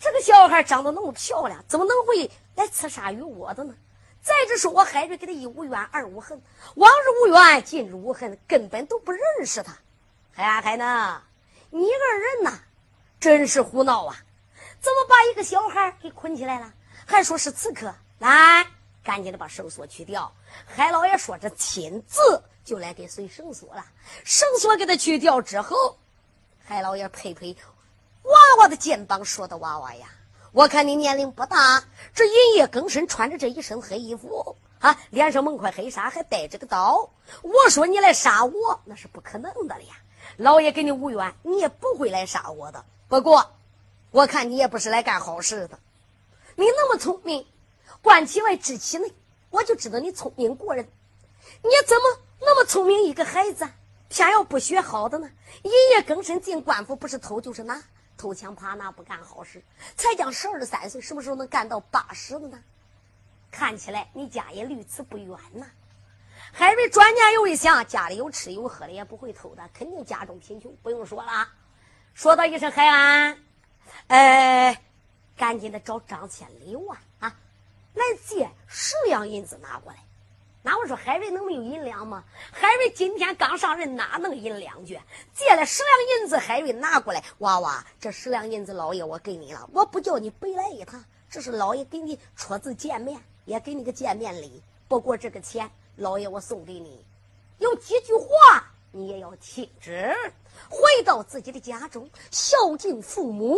[0.00, 3.74] 这个小孩长得那么漂亮，怎么能会来刺杀于我的呢？
[4.22, 6.40] 再者说，我海瑞给他一无冤，二无恨，
[6.76, 9.76] 往日无冤，近日无恨，根本都不认识他。
[10.36, 11.22] 海啊海呢？
[11.70, 12.58] 你二人呐，
[13.20, 14.16] 真是胡闹啊！
[14.80, 16.72] 怎么把一个小孩给捆起来了？
[17.06, 18.66] 还说是刺客，来，
[19.04, 20.32] 赶紧的把绳索去掉。
[20.66, 23.86] 海老爷说：“着亲自就来给随绳索了。”
[24.24, 25.96] 绳索给他去掉之后，
[26.64, 27.54] 海老爷拍拍
[28.24, 30.08] 娃娃的肩膀，说的：“娃娃呀，
[30.50, 37.08] 我看你年龄不大，这阴夜更深，穿着这一身黑衣服啊，脸上蒙块黑纱，还带着个刀。
[37.42, 39.94] 我说你来杀我，那是不可能的了呀。
[40.36, 42.84] 老爷跟你无缘，你也不会来杀我的。
[43.08, 43.54] 不过，
[44.10, 45.78] 我看你也不是来干好事的。”
[46.56, 47.46] 你那么聪明，
[48.00, 49.12] 观其外知其内，
[49.50, 50.88] 我就知道你聪明过人。
[51.62, 52.02] 你怎么
[52.40, 53.68] 那么聪明一个孩子，
[54.08, 55.30] 偏要不学好的呢？
[55.62, 57.82] 一夜更深进官府，不是偷就是拿，
[58.16, 59.62] 偷枪扒拿不干好事，
[59.96, 62.62] 才将十二三岁，什么时候能干到八十的呢？
[63.50, 65.66] 看起来你家也离此不远呐。
[66.56, 71.48] 海瑞转念又一想，家里有吃有喝的，也不会偷的，肯定家中贫穷，不用说了。
[72.14, 73.38] 说到一声海安，
[74.06, 74.80] 呃。
[75.36, 77.36] 赶紧的找张千里万啊，
[77.92, 79.98] 来借十两银子拿过来。
[80.62, 82.22] 那我说海瑞能没有银两吗？
[82.52, 85.00] 海瑞今天刚上任，哪能银两去？
[85.34, 87.20] 借了十两银子，海瑞拿过来。
[87.38, 94.62] 娃娃，这十两银子，老爷我给你了，我不叫你白来一趟，这是老爷给你初次见面，也给你个见面礼。
[94.86, 97.04] 不过这个钱，老爷我送给你，
[97.58, 98.26] 有几句话
[98.90, 100.14] 你也要听之。
[100.68, 103.56] 回到自己的家中，孝敬父母。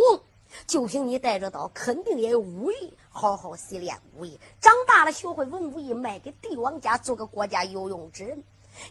[0.65, 4.39] 就凭你带着刀，肯定也有武艺，好好习练武艺。
[4.61, 8.41] 长大了学会文武艺，卖给帝王家，做个国家有用之人。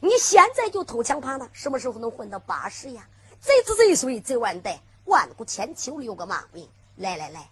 [0.00, 3.08] 你现在就偷枪爬呢，什么时候能混到八十呀？
[3.40, 6.68] 贼子贼岁贼万代，万古千秋留个骂名。
[6.96, 7.48] 来来来，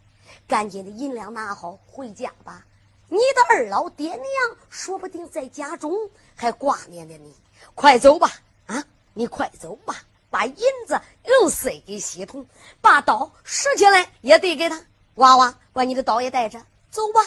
[0.46, 2.66] 赶紧的银两拿好，回家吧。
[3.14, 4.26] 你的二老爹娘
[4.68, 7.32] 说不定在家中还挂念着你。
[7.76, 8.28] 快走吧，
[8.66, 9.94] 啊，你快走吧。
[10.30, 10.56] 把银
[10.88, 12.44] 子又塞给系统，
[12.80, 14.84] 把刀拾起来也得给他。
[15.14, 17.20] 娃娃，把你的刀也带着走吧。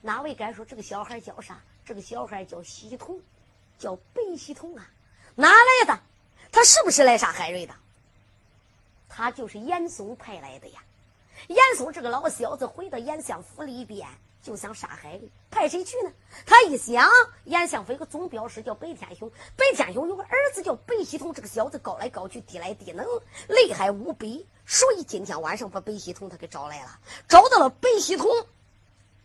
[0.00, 1.60] 哪位敢说这个小孩叫啥？
[1.84, 3.20] 这个小孩叫系统，
[3.80, 4.88] 叫白系统啊？
[5.34, 6.00] 哪来的？
[6.52, 7.74] 他是不是来杀海瑞的？
[9.08, 10.80] 他就是严嵩派来的呀。
[11.46, 14.06] 严嵩这个老小子回到严相府里边。
[14.40, 16.12] 就想杀海瑞，派谁去呢？
[16.46, 17.06] 他一想，
[17.44, 23.04] 严相府有个总镖师叫白天雄，白天雄有个儿子叫白喜同，这个小子高来高去，低来低能，
[23.48, 24.46] 厉害无比。
[24.64, 28.28] 所以今天晚上把白喜同他给找来了，找到了白喜同。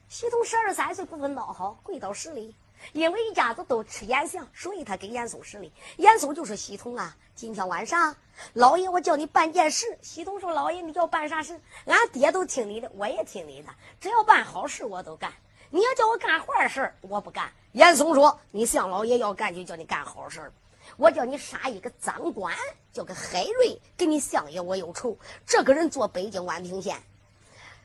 [0.09, 2.55] 喜同十二三岁，不分孬好，跪倒十里。
[2.91, 5.71] 因为一家子都吃严相，所以他给严嵩施礼。
[5.97, 8.15] 严嵩就说：“喜同啊，今天晚上
[8.53, 11.59] 老爷我叫你办件事。”喜同说：“老爷，你叫办啥事？
[11.85, 13.69] 俺爹都听你的，我也听你的。
[13.99, 15.31] 只要办好事，我都干。
[15.69, 20.51] 你要叫我干坏事，我不干。”严嵩说：“你向老爷要干，就叫你干好事。
[20.97, 22.53] 我叫你杀一个赃官，
[22.91, 25.17] 叫个海瑞，跟你相爷我有仇。
[25.45, 27.01] 这个人做北京宛平县。”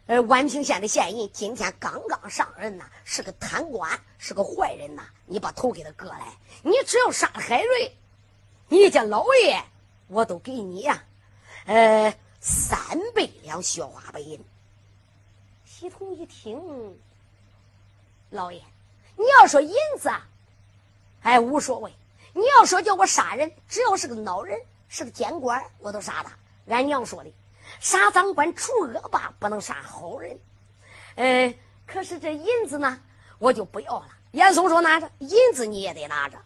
[0.09, 5.03] 呃，宛平县的县尹今天刚刚上任呐，是个贪官，是个坏人呐！
[5.27, 7.95] 你把头给他割来，你只要杀了海瑞，
[8.69, 9.63] 你家老爷
[10.07, 11.05] 我都给你呀，
[11.67, 14.43] 呃，三百两雪花白银。
[15.67, 16.59] 西童一听，
[18.31, 18.63] 老爷，
[19.15, 20.11] 你要说银子，
[21.21, 21.91] 哎，无所谓；
[22.33, 26.33] 你要说叫我杀人，只要是个孬人，是个奸官，我都杀他。
[26.69, 27.31] 俺娘说的。
[27.81, 30.39] 杀赃官除恶霸，不能杀好人。
[31.17, 31.55] 嗯，
[31.87, 33.01] 可是这银子呢，
[33.39, 34.07] 我就不要了。
[34.33, 36.39] 严嵩说：“拿着银子你也得拿着。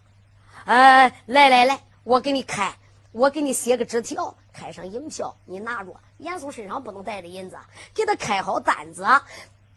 [0.64, 2.72] 呃，来来来，我给你开，
[3.10, 5.92] 我给你写个纸条，开上银票，你拿着。
[6.18, 7.58] 严嵩身上不能带着银子，
[7.92, 9.04] 给他开好单子。”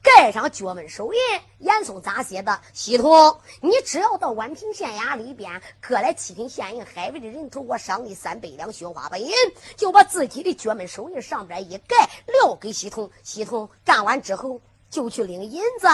[0.05, 1.19] 盖上脚门手印，
[1.57, 2.61] 严嵩咋写的？
[2.73, 9.31] 系统，你只要到宛平县衙里边，割来七品县营海卫的人头，我赏你三百两雪花白银，
[9.75, 13.09] 就把自己的脚门手印上边一盖，撂给系统。
[13.23, 15.87] 系统干完之后，就去领银子。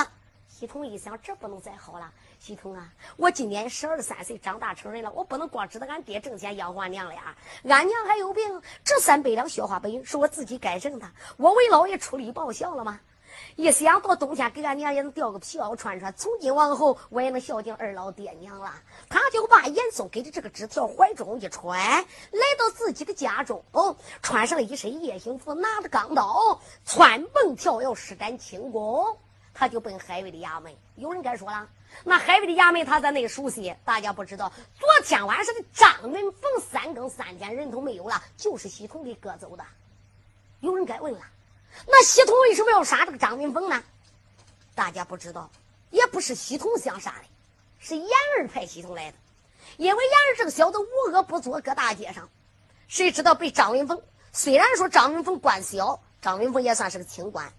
[0.49, 2.11] 系统一想，这不能再好了。
[2.37, 7.33] 系统啊，我今年十二三岁，长大成人了，我不能光知道俺爹挣钱养活俺娘了呀。
[7.63, 12.99] 俺娘还有病，这三百两雪花白银是我自己该挣的，我为老爷出力报效了吗？
[13.55, 18.73] 一想到冬天给俺娘也能掉个皮袄穿穿，从今往后我也能孝敬二老爹娘了。
[19.09, 23.63] 他就把严嵩给的这个纸条怀中一揣，来到自己的家中，
[24.21, 29.17] 穿上一身夜行服，拿着钢刀，窜蹦跳跃，施展轻功，
[29.53, 30.73] 他就奔海卫的衙门。
[30.95, 31.67] 有人该说了，
[32.03, 39.63] 那海卫的衙门他在那熟悉，大家不知道，昨天晚上的张文凤三更三天人头没有了，就是系统给割走的。
[40.61, 41.19] 有人该问了。
[41.87, 43.83] 那系统为什么要杀这个张云峰呢？
[44.75, 45.49] 大家不知道，
[45.89, 47.25] 也不是系统想杀的，
[47.79, 49.17] 是严儿派系统来的。
[49.77, 52.29] 因为严儿这个小子无恶不作，搁大街上，
[52.87, 54.01] 谁知道被张云峰？
[54.31, 57.51] 虽然说张云峰官小，张云峰也算是个清官，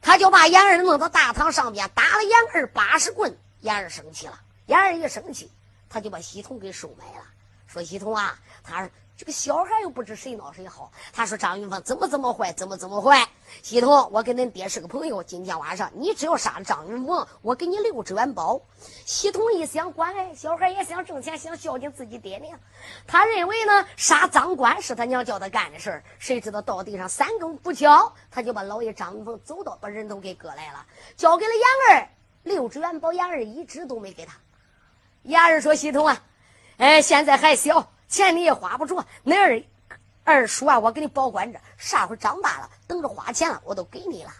[0.00, 3.36] 他就把严儿弄到大堂上边，打了严儿八十棍。
[3.60, 5.50] 严儿生气了，严儿一生气，
[5.88, 7.24] 他就把系统给收买了，
[7.66, 8.88] 说系统啊，他。
[9.16, 10.92] 这个小孩又不知谁孬谁好。
[11.10, 13.26] 他说：“张云峰怎么怎么坏，怎么怎么坏。”
[13.62, 15.22] 系统，我跟恁爹是个朋友。
[15.22, 18.60] 今天晚上你只要杀了张云峰，我给你六只元宝。
[19.06, 22.60] 系统一想，管哎，小孩也想挣钱，想孝敬自己爹娘。
[23.06, 26.04] 他认为呢，杀赃官是他娘叫他干的事儿。
[26.18, 30.84] 谁知道到地上三更不巧，他就把老爷张云峰走到，把人头给割来了，
[31.16, 32.08] 交给了杨儿
[32.42, 33.14] 六只元宝。
[33.14, 34.34] 杨儿一只都没给他。
[35.22, 36.22] 杨儿说：“系统啊，
[36.76, 39.62] 哎，现在还小。”钱你也花不着，那二
[40.24, 44.30] 二叔啊，我给你保管着，啥会儿长大了，等着花钱了，我都给你了。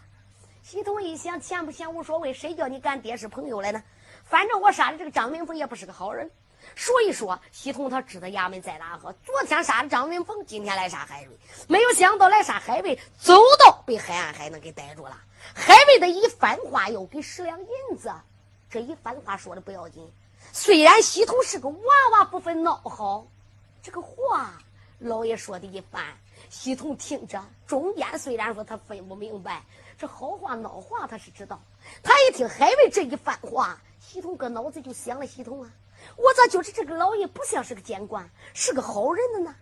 [0.63, 3.83] 系统一想，钱不钱无所谓，谁叫你干爹是朋友来呢？
[4.25, 6.31] 反正我杀的这个张云峰也不是个好人。
[6.75, 9.15] 所以说，系统他知道衙门在哪和？
[9.25, 11.37] 昨天杀的张云峰，今天来杀海瑞，
[11.69, 15.17] 没有想到来杀海瑞，走到被海岸海能给逮住了。
[15.55, 18.13] 海瑞的一番话又给十两银子，
[18.69, 20.11] 这一番话说的不要紧，
[20.53, 21.79] 虽然系统是个娃
[22.13, 23.25] 娃，不分孬好。
[23.87, 24.51] 这个话，
[24.99, 26.03] 老爷说的一番，
[26.51, 29.65] 系统听着，中间虽然说他分不明白，
[29.97, 31.61] 这好话孬话他是知道。
[32.03, 35.71] 他一听海瑞这一番话，系统个脑子就想了：系统啊，
[36.17, 39.55] 我咋觉着这个老爷不像是个奸官，是个好人的呢？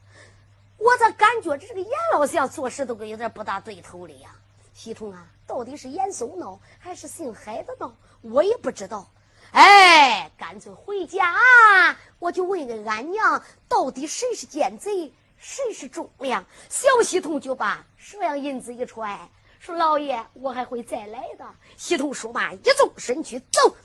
[0.78, 4.34] 我咋感觉这个严老相做事都跟有点不大对头的呀？
[4.72, 7.92] 系统啊，到底是严嵩孬，还是姓海的孬？
[8.22, 9.06] 我也不知道。
[9.54, 11.32] 哎，干脆回家，
[12.18, 16.44] 我就问问俺娘，到底谁是奸贼，谁是忠良？
[16.68, 19.30] 小系统就把十两银子一揣，
[19.60, 21.46] 说：“老爷，我还会再来的。”
[21.78, 23.76] 系统说罢，一纵身躯走，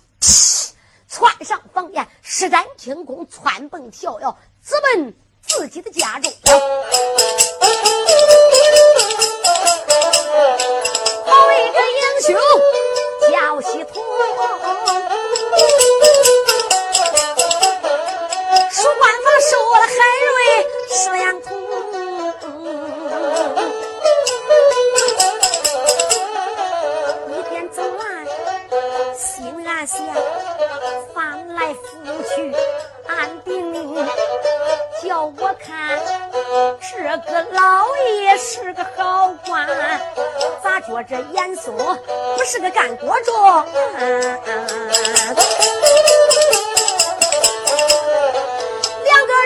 [1.08, 5.14] 窜上房檐，施展轻功，窜蹦跳跃，直奔
[5.44, 6.32] 自己的家中。
[11.28, 12.36] 好一个英雄
[13.32, 14.04] 叫系统。
[19.50, 19.94] 收了海
[20.28, 20.38] 瑞
[20.90, 21.50] 十两铜，
[27.32, 28.04] 一边走来
[29.18, 29.98] 心暗想，
[31.16, 31.18] 翻
[31.56, 31.78] 来覆
[32.36, 32.54] 去
[33.08, 33.96] 暗定，
[35.02, 36.00] 叫我看
[36.92, 37.58] 这个老
[37.98, 39.68] 爷是个好官，
[40.64, 43.34] 咋觉着严嵩不是个干国中？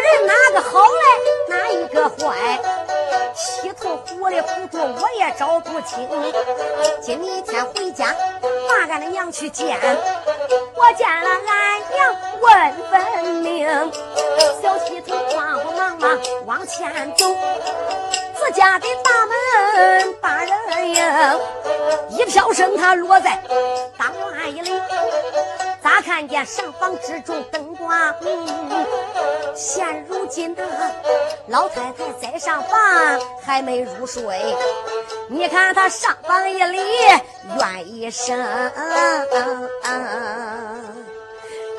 [0.03, 1.05] 人哪个好嘞？
[1.49, 2.59] 哪一个坏？
[3.35, 6.07] 稀头糊里糊涂，我也找不清。
[7.01, 8.13] 今天回家
[8.67, 9.79] 把俺的娘去见，
[10.75, 13.91] 我见了俺娘问分明。
[14.61, 17.25] 小稀头慌慌忙忙往前走，
[18.35, 20.51] 自家的大门把人
[20.89, 21.03] 迎，
[22.09, 23.41] 一飘身他落在
[23.97, 24.11] 当
[24.53, 24.69] 院里。
[25.83, 27.91] 咋看见上房之中灯光？
[29.53, 30.65] 现如今的
[31.47, 32.79] 老太太在上房
[33.41, 34.23] 还没入睡。
[35.29, 36.79] 你看她上房一里，
[37.57, 38.37] 怨一声。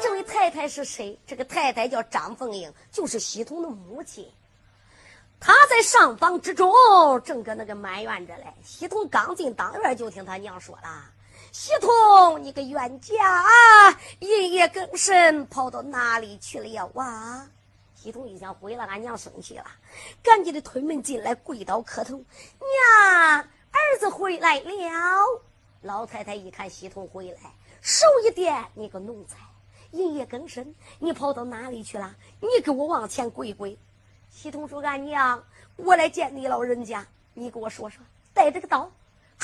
[0.03, 1.19] 这位太太是谁？
[1.27, 4.31] 这个太太叫张凤英，就是系统的母亲。
[5.41, 6.71] 她在上房之中
[7.25, 8.45] 正搁那个埋怨着嘞。
[8.63, 11.11] 系统刚进当院，就听他娘说了。
[11.55, 17.49] 系统，你个冤家啊，夜夜更深，跑到哪里去了啊？
[17.95, 19.65] 系统一想，回来，俺娘生气了，
[20.21, 23.39] 赶紧的推门进来，跪倒磕头，娘，
[23.71, 25.45] 儿子回来了。
[25.83, 27.39] 老太太一看系统回来，
[27.81, 29.37] 手一点，你个奴才，
[29.93, 32.17] 夜夜更深，你跑到哪里去了？
[32.41, 33.79] 你给我往前跪跪。
[34.29, 35.45] 系统说：“俺娘，
[35.77, 38.03] 我来见你老人家，你给我说说，
[38.33, 38.91] 带着个刀。”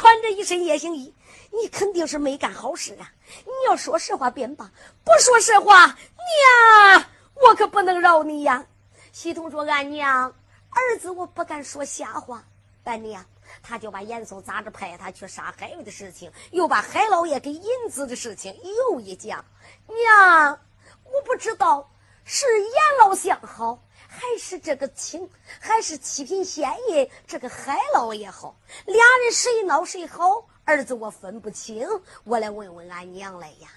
[0.01, 1.15] 穿着一身夜行衣，
[1.51, 3.13] 你肯定是没干好事啊！
[3.45, 4.71] 你要说实话便罢，
[5.05, 8.65] 不说实话，娘，我可不能饶你呀！
[9.13, 10.35] 系统说：“俺娘，
[10.71, 12.43] 儿子我不敢说瞎话。”
[12.85, 13.23] 俺娘，
[13.63, 19.45] 他就把严嵩咋着派他去杀海瑞的事情，又把海老爷给引子的事情又一讲。
[19.87, 20.59] 娘，
[21.05, 21.91] 我不知道
[22.25, 23.79] 是严老相好。
[24.13, 25.31] 还是这个清，
[25.61, 28.57] 还是七品县爷这个海老爷好，
[28.87, 31.89] 俩人谁孬谁好，儿子我分不清。
[32.25, 33.69] 我来问问俺娘来呀。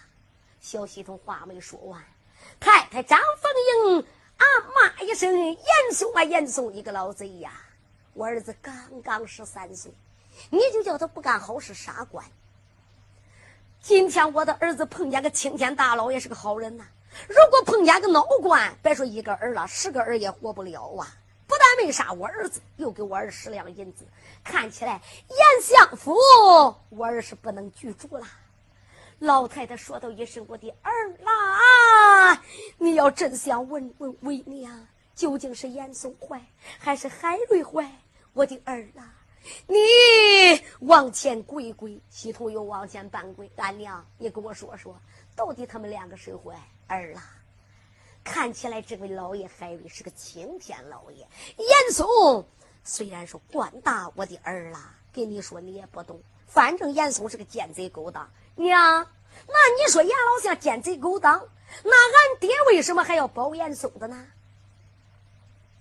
[0.59, 2.03] 小系统话没说完，
[2.59, 4.01] 太太张凤英
[4.37, 5.57] 啊骂一声：“严
[5.91, 7.51] 嵩啊严嵩，你个老贼呀！
[8.13, 8.73] 我儿子刚
[9.03, 9.93] 刚十三岁，
[10.49, 12.25] 你就叫他不干好事杀官。
[13.81, 16.87] 今天我的儿子碰见个青天大老爷是个好人呐。”
[17.27, 21.07] 如果碰见个孬官，别说一个儿了，十个儿也活不了啊！
[21.45, 24.05] 不但没杀我儿子，又给我儿十两银子，
[24.43, 26.15] 看起来严相府
[26.89, 28.25] 我儿是不能居住了。
[29.19, 32.41] 老太太说道一声：“我的儿啦，
[32.77, 36.41] 你要真想问问为娘，究竟是严嵩坏
[36.79, 37.89] 还是海瑞坏？
[38.33, 39.13] 我的儿啊，
[39.67, 39.75] 你
[40.79, 44.99] 往前跪跪，西头又往前半跪，俺娘，你跟我说说，
[45.35, 46.55] 到底他们两个谁坏？”
[46.87, 47.23] 儿啊，
[48.23, 51.27] 看起来这位老爷海瑞是个青天老爷。
[51.57, 52.45] 严嵩
[52.83, 56.21] 虽然说官大，我的儿啦，跟你说你也不懂。
[56.45, 58.29] 反正严嵩是个奸贼勾当。
[58.55, 59.07] 娘，
[59.47, 61.47] 那你说严老相奸贼勾当，
[61.83, 64.27] 那俺爹为什么还要保严嵩的呢？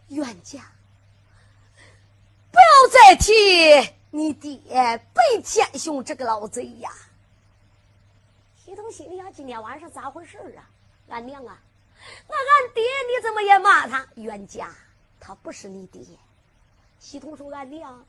[0.08, 0.60] 冤家，
[2.50, 4.58] 不要再提你爹
[5.12, 6.90] 白天雄这个老贼呀！
[8.64, 10.62] 西东心里想：今天晚上咋回事啊？
[11.08, 11.58] 俺娘啊，
[12.28, 14.70] 那俺爹你怎么也骂他冤家？
[15.18, 16.00] 他不是你爹。
[17.00, 18.06] 西通说俺娘，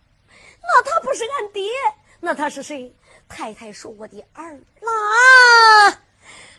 [0.61, 1.71] 那他不是俺爹，
[2.19, 2.93] 那他是谁？
[3.27, 5.99] 太太说我的儿啦。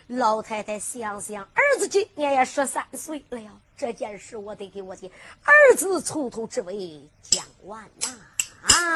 [0.08, 5.08] 老太太想想，儿子今年也十三岁了呀，这件事我得给我的
[5.44, 8.08] 儿子从头至尾讲完呐。
[8.62, 8.94] 啊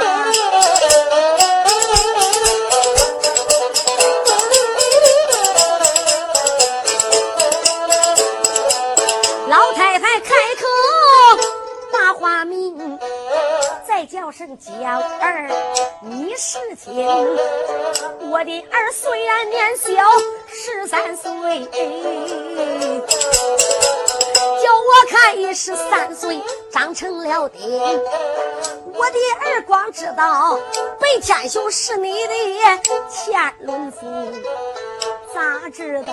[9.48, 10.66] 老太太开口
[11.90, 12.98] 把话明，
[13.86, 14.72] 再叫声娇
[15.20, 15.48] 儿，
[16.02, 17.06] 你是亲。
[18.30, 19.88] 我的儿虽然年小
[20.48, 21.64] 十三岁，
[24.62, 26.38] 叫我看也十三岁
[26.70, 27.58] 长成了的。
[28.92, 30.60] 我的儿光知道
[31.00, 32.34] 北天雄是你的
[33.10, 34.06] 天伦父。
[35.34, 36.12] 哪知道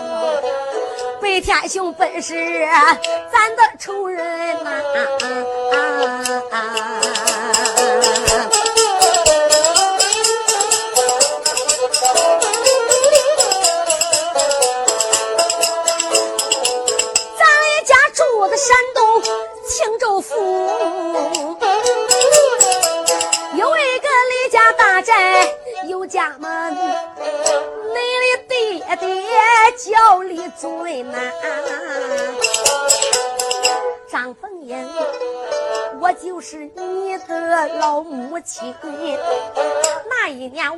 [1.25, 2.35] 魏天雄本是
[3.33, 4.23] 咱的仇人
[4.63, 4.69] 呐！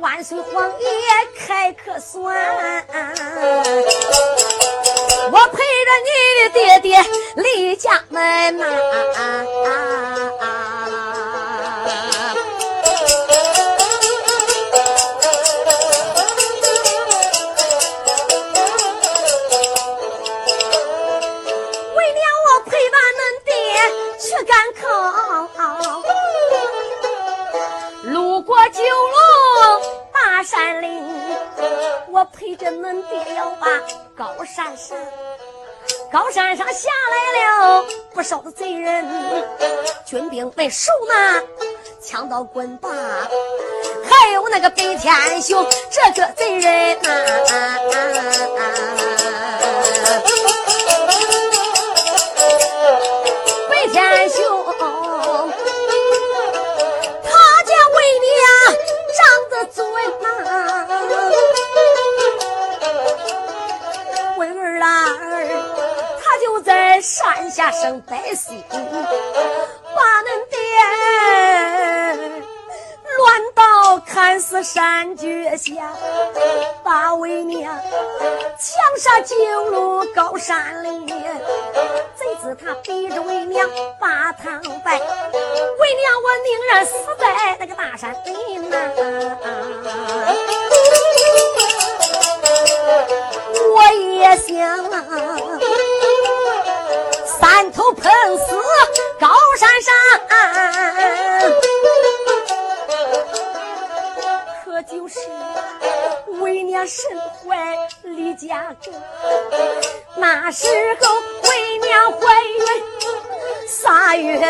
[0.00, 0.86] 万岁皇爷
[1.36, 2.34] 开科算，
[5.30, 6.10] 我陪着你
[6.44, 7.04] 的爹爹
[7.36, 8.64] 离家门呐。
[38.18, 39.06] 不少的贼人，
[40.04, 41.40] 军兵们手拿
[42.02, 47.08] 枪刀棍棒，还有那个北天雄这个贼人呐。
[53.94, 54.28] 在
[67.58, 68.78] 下生百姓，把
[70.22, 70.56] 恁爹
[73.16, 75.92] 乱刀砍死山脚下，
[76.84, 77.76] 把为娘
[78.60, 79.34] 强杀九
[79.70, 81.08] 路高山里，
[82.14, 88.76] 贼子他逼着为娘把堂拜，为娘我宁愿死在那个大山里呐。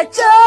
[0.05, 0.38] 仨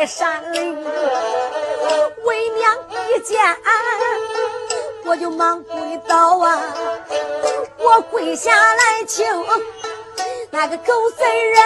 [0.00, 0.58] 在山里。
[2.24, 2.74] 为娘
[3.10, 3.38] 一见，
[5.04, 6.74] 我就忙跪倒啊，
[7.76, 9.22] 我跪下来求
[10.48, 11.60] 那个狗贼人。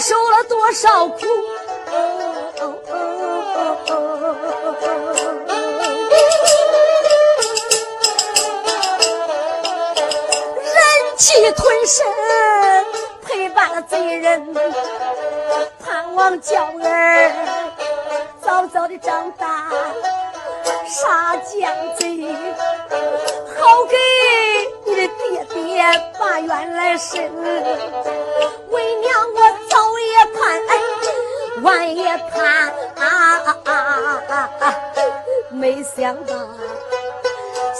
[0.00, 0.37] 受了
[0.68, 1.16] 多少苦，
[10.62, 12.06] 忍气吞声
[13.24, 14.54] 陪伴了贼人，
[15.82, 17.32] 盼望娇儿
[18.42, 19.70] 早早的长大，
[20.86, 21.66] 杀奸
[21.98, 22.26] 贼，
[23.58, 23.96] 好给
[24.84, 25.82] 你的爹爹
[26.20, 27.32] 把冤来伸。
[31.62, 32.72] 晚也盼，
[35.50, 36.34] 没想到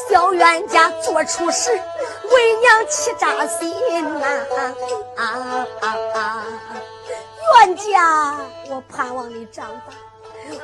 [0.08, 4.26] 小冤家做出事，为娘气扎心呐！
[5.16, 5.16] 啊！
[5.16, 6.46] 啊啊啊
[7.60, 8.36] 冤家，
[8.70, 9.94] 我盼望你长大，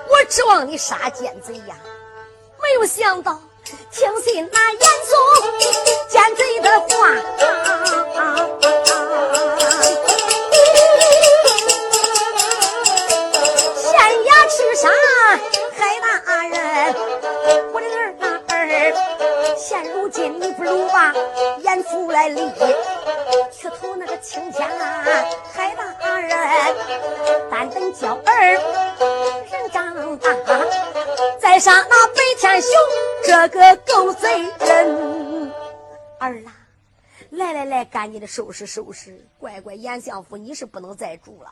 [0.09, 1.77] 我指望你杀奸贼呀！
[2.63, 3.39] 没有想到，
[3.91, 5.17] 听信那严嵩
[6.09, 7.11] 奸贼的话。
[8.21, 8.49] 啊
[20.05, 21.15] 如今你不如把
[21.61, 22.39] 严父来立，
[23.51, 25.03] 去投那个青天啊！
[25.51, 28.61] 海大人，单等娇儿人
[29.71, 29.95] 长
[30.45, 30.59] 大，
[31.41, 32.71] 再杀那白天雄
[33.25, 35.51] 这个狗贼人。
[36.19, 36.53] 儿啊，
[37.31, 41.51] 来来来，赶紧的收拾收拾，乖乖，严相府你是不能再住了。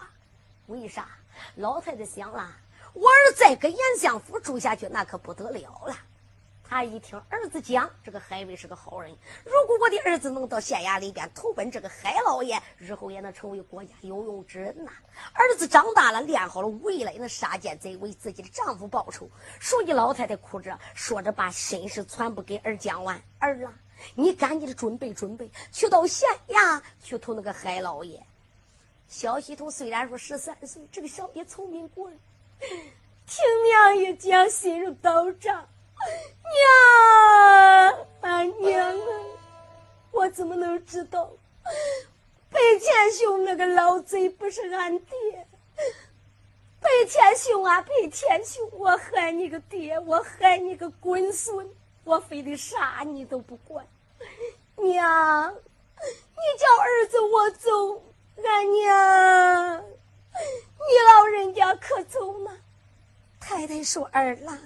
[0.67, 1.09] 为啥？
[1.55, 2.51] 老太太想了。
[2.93, 5.97] 我儿再跟严相府住下去，那可不得了了。
[6.73, 9.15] 他一听儿子讲，这个海瑞是个好人。
[9.45, 14.91] 如果我的儿子能到县衙里边投奔这个海老爷，日后也能成为国家有用之人呐。
[15.35, 19.29] 儿子长大了，练好了武艺了，也能杀奸贼，为自己的丈夫报仇。
[19.61, 23.23] 书记老太太哭着说着，把心事全部给儿讲完。
[23.39, 23.75] 儿啊，
[24.15, 28.19] 你赶紧的准备准备，去到县衙去投那个海老爷。
[29.09, 32.19] 小喜童虽然说十三岁，这个小也聪明过人。
[33.27, 35.67] 听娘一讲，心如刀扎。
[36.53, 39.13] 娘啊娘啊，
[40.11, 41.31] 我怎么能知道
[42.51, 45.47] 白天雄那个老贼不是俺爹？
[46.81, 51.69] 白天雄啊，白天雄，我害你个爹，我害你个滚孙，
[52.05, 53.87] 我非得杀你都不管。
[54.77, 58.03] 娘，你叫儿子我走，
[58.45, 59.85] 俺娘。
[60.35, 62.59] 你老人家可走吗？
[63.39, 64.59] 太太说：“儿郎，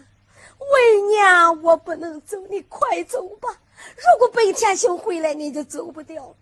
[0.59, 3.49] 为娘我不能走，你快走吧。
[3.97, 6.35] 如果白天兄回来，你就走不掉。”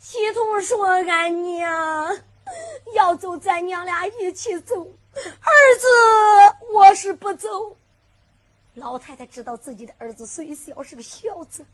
[0.00, 2.18] 西童说：“俺娘
[2.94, 4.82] 要走，咱娘俩一起走。
[4.82, 5.86] 儿子，
[6.72, 7.76] 我是不走。”
[8.74, 11.66] 老太太知道自己的儿子虽小是个孝子，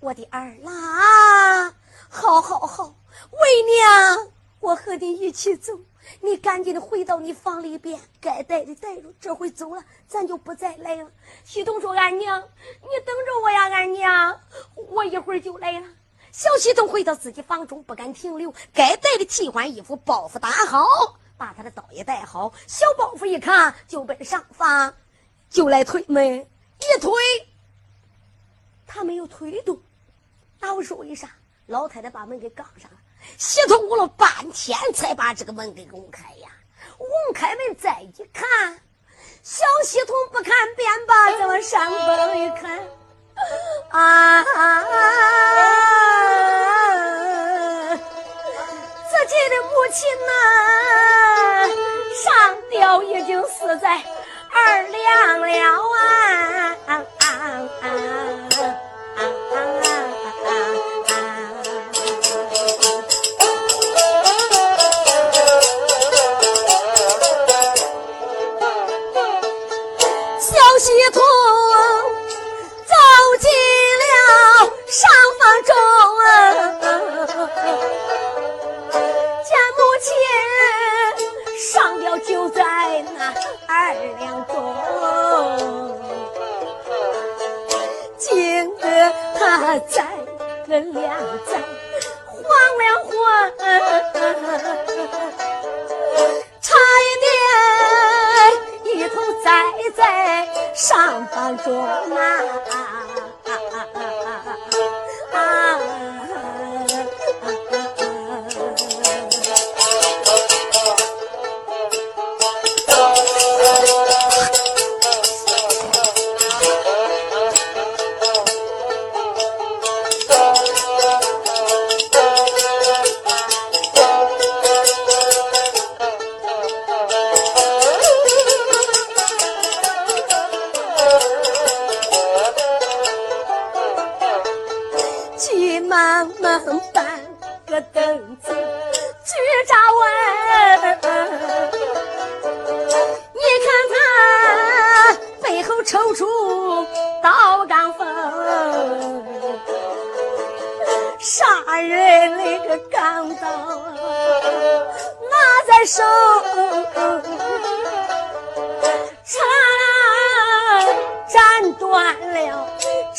[0.00, 1.74] 我的儿郎，
[2.08, 2.94] 好好好，
[3.30, 5.78] 为娘，我和你一起走。
[6.20, 9.12] 你赶紧的回到你房里边，该带的带着。
[9.20, 11.10] 这回走了，咱就不再来了。
[11.44, 14.40] 西东说：“俺娘，你等着我呀，俺娘，
[14.74, 15.86] 我一会儿就来了。”
[16.32, 20.86] 小西东回到自己房中，不敢停留，该带的替换衣服，包袱打好，
[21.36, 22.52] 把他的刀也带好。
[22.66, 24.94] 小包袱一看，就奔上房。
[25.50, 27.12] 就来推门，一推，
[28.86, 29.80] 他没有推动。
[30.58, 31.30] 那我说为啥？
[31.66, 32.96] 老太太把门给杠上了，
[33.38, 36.48] 系统捂了半天才把这个门给拱开呀。
[36.98, 38.80] 拱开门再一看，
[39.42, 42.78] 小系统不看便罢，这么上边一看，
[43.90, 44.44] 啊，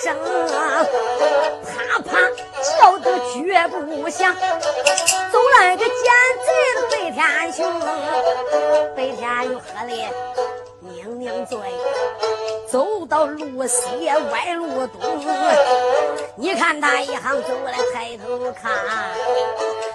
[0.00, 0.16] 声，
[1.64, 2.10] 啪啪
[2.62, 4.32] 叫得绝不响，
[5.32, 5.94] 走来个奸
[6.44, 7.80] 贼的白天雄，
[8.94, 9.92] 白天又喝的
[10.80, 11.58] 拧拧嘴，
[12.70, 15.00] 走到路西歪路东，
[16.36, 18.72] 你看他一行走来抬头看。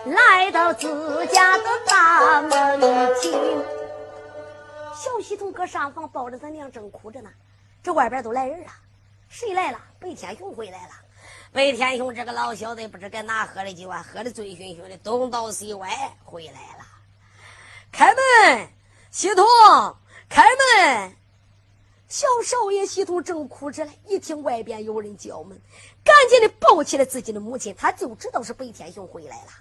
[0.06, 2.82] 来到自家的大门
[3.22, 3.64] 厅，
[4.94, 7.30] 小西头搁上房抱着他娘正哭着呢。
[7.82, 8.68] 这外边都来人了，
[9.30, 9.78] 谁来了？
[10.04, 10.90] 白天雄回来了。
[11.54, 15.90] 白天雄这个老小子不知该哪喝的酒啊，喝的醉醺醺的，东倒西歪
[16.26, 16.86] 回来了。
[17.90, 18.68] 开门，
[19.12, 19.46] 西头，
[20.28, 21.16] 开门。
[22.10, 25.58] 小少爷西头正哭着呢，一听外边有人叫门，
[26.04, 29.52] 赶紧的抱起了自己的母亲，他就知道是白天雄回来了。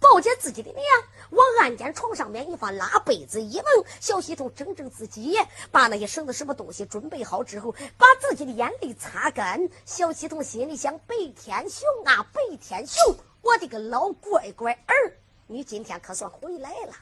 [0.00, 0.84] 抱起自己的娘，
[1.30, 5.38] 往案间床上面一放，拉被子一蒙，小西头整整自己，
[5.70, 9.68] 把那些绳子什么东西准备好之后，把自己的眼泪擦干。
[9.84, 15.12] 小西头心里想：白天雄啊，白天雄，我的个老乖乖儿，
[15.46, 16.92] 你今天可算回来了。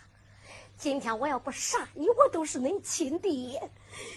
[0.78, 3.70] 今天我要不杀你，我都是恁亲爹。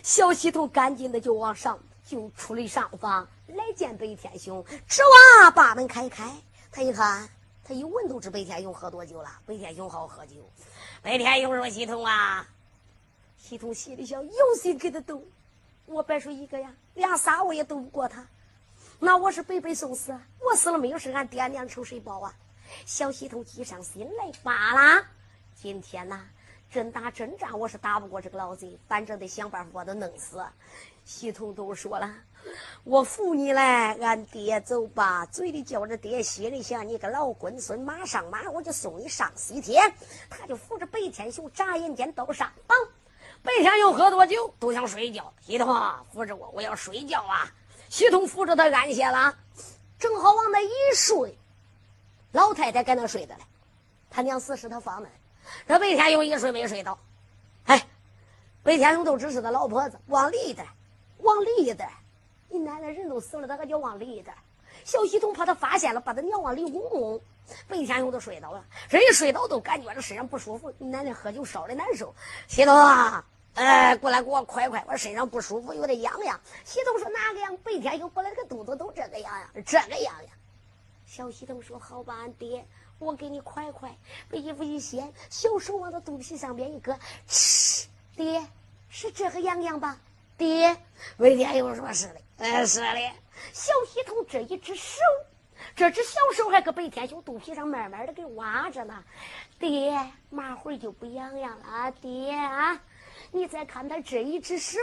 [0.03, 4.99] 小西头赶紧的就往上，就出了上房来见白天雄，吱
[5.43, 6.29] 哇把门开开，
[6.69, 7.29] 他一看。
[7.69, 9.29] 他一问都知白天雄喝多酒了。
[9.45, 10.37] 白天雄好喝酒。
[11.03, 12.43] 白天雄说：“系统啊，
[13.37, 15.23] 系统心里想，有谁给他斗？
[15.85, 18.25] 我别说一个呀，俩仨我也斗不过他。
[18.97, 20.19] 那我是白白送死。
[20.39, 22.33] 我死了没有事，俺爹娘仇谁报啊？
[22.87, 25.05] 小系统计上心来罢了。
[25.53, 26.25] 今天呐，
[26.71, 30.43] 真打真仗，我是打不过这个老贼，反正得想办法把他弄死。
[31.05, 32.11] 系统都说了。”
[32.83, 35.25] 我扶你来，俺爹走吧。
[35.25, 39.93] 嘴里叫着爹，心里想你个老龟孙，马上马我就送你上西天。
[40.29, 42.77] 他就扶着白天雄，眨眼间都上房。
[43.43, 45.31] 白天雄喝多酒，都想睡觉。
[45.41, 45.67] 西通
[46.11, 47.51] 扶着我，我要睡觉啊。
[47.89, 49.35] 西通扶着他安歇了，
[49.97, 51.37] 正好往那一睡。
[52.31, 53.41] 老太太搁那睡着嘞，
[54.09, 55.09] 他娘死是他放的。
[55.67, 56.97] 这白天雄一睡没睡到，
[57.65, 57.87] 哎，
[58.61, 60.67] 白天雄都只是他老婆子，往里一点，
[61.19, 61.89] 往里一点。
[62.49, 64.35] 你奶奶人都死了，他可叫往里一点。
[64.83, 67.21] 小西东怕他发现了，把他娘往里拱拱。
[67.67, 70.71] 白天雄都睡倒了，人一睡倒都感觉这身上不舒服。
[70.77, 72.13] 你奶奶喝酒烧的难受，
[72.47, 73.25] 西东啊，
[73.55, 76.39] 哎，过来给我快快，我身上不舒服，有点痒痒。
[76.63, 77.57] 西东说哪个痒？
[77.57, 80.27] 白天又过来这个肚子都这个痒痒，这个痒痒。
[81.07, 82.63] 小西东说好吧，俺爹，
[82.99, 83.97] 我给你快快，
[84.29, 86.95] 把衣服一掀，小手往他肚皮上边一搁，
[87.27, 88.45] 吃，爹，
[88.89, 89.97] 是这个痒痒吧？
[90.39, 90.75] 爹，
[91.17, 92.85] 白天雄说是的，哎，是的。
[93.51, 95.01] 小西头这一只手。
[95.75, 99.03] 这只小手还搁白天雄肚皮上慢慢的给挖着呢，
[99.59, 102.81] 爹，麻会就不痒痒了，爹啊！
[103.31, 104.79] 你再看他这一只手，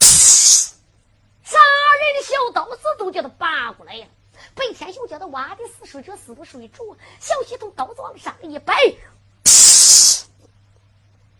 [0.00, 1.58] 杀
[2.00, 4.06] 人的小刀子都叫他拔过来呀！
[4.54, 8.74] 白天雄叫他挖的死睡着死不睡着，小西头刀子往上一摆，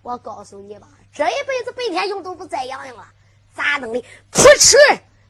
[0.03, 3.13] 我告诉你吧，这一辈子白天雄都不再痒痒了，
[3.57, 4.05] 咋弄的？
[4.33, 4.77] 噗嗤，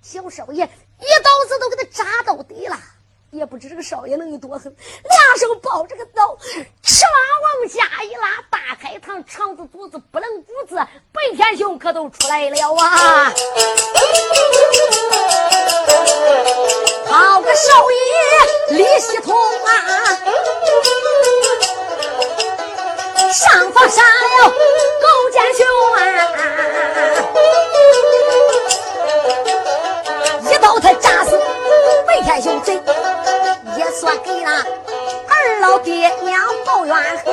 [0.03, 2.79] 小少爷一刀子都给他扎到底了。
[3.31, 6.37] 也不知这个少爷能有多狠，两手抱着个刀，
[6.83, 7.09] 哧啦
[7.61, 10.75] 往下一拉，大开膛，肠子肚子不能骨子，
[11.13, 13.33] 白天雄可都出来了啊！
[17.07, 19.33] 好个少爷李希通
[19.65, 19.71] 啊，
[23.33, 24.53] 上房杀了
[30.81, 31.39] 他扎死
[32.07, 32.81] 白天雄贼。
[33.77, 34.51] 也算给那
[35.29, 37.25] 二老爹娘报怨恨。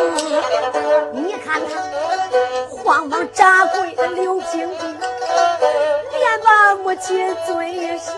[1.12, 1.72] 你看他
[2.84, 4.96] 慌忙扎跪刘平地，
[6.12, 8.14] 连把母亲尊一声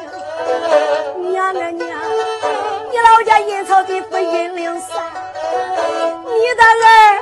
[1.31, 1.99] 娘啊娘，
[2.91, 5.01] 你老家阴曹地府阴灵散，
[6.25, 7.21] 你的儿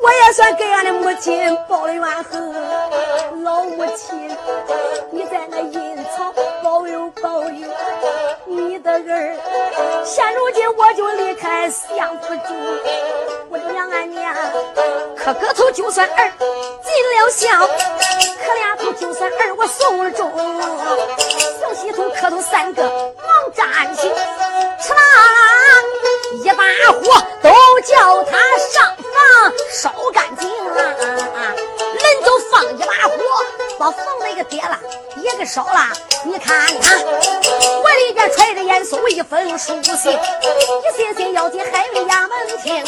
[0.00, 2.54] 我也算给俺的母亲报了怨恨。
[3.42, 4.34] 老母亲，
[9.08, 10.04] 儿。
[10.04, 12.54] 现如今我就离开相府住，
[13.48, 14.34] 我娘俺娘，
[15.16, 16.32] 磕个头就算儿
[16.82, 20.30] 进了相，磕俩头就算儿我送了终。
[21.60, 24.08] 小西头磕头三个忙站起，
[24.80, 25.00] 哧啦
[26.42, 27.00] 一把火
[27.42, 31.54] 都叫他上房烧干净啊！
[32.10, 33.14] 人就放一把火，
[33.78, 34.78] 把房那个点了，
[35.22, 35.88] 也给烧了。
[36.24, 42.30] 你看看，我里边揣着严肃一封书信，一信信要进海瑞衙门
[42.62, 42.84] 听。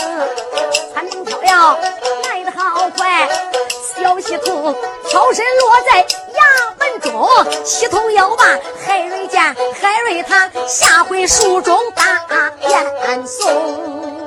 [0.93, 1.39] 参兵跳
[1.73, 1.79] 了，
[2.25, 3.29] 来得好快，
[3.97, 4.75] 小西童
[5.09, 6.05] 跳身落在
[6.35, 6.43] 衙
[6.79, 7.65] 门中。
[7.65, 8.45] 西童要把
[8.85, 9.41] 海瑞见，
[9.81, 14.22] 海瑞他下回书中大言送。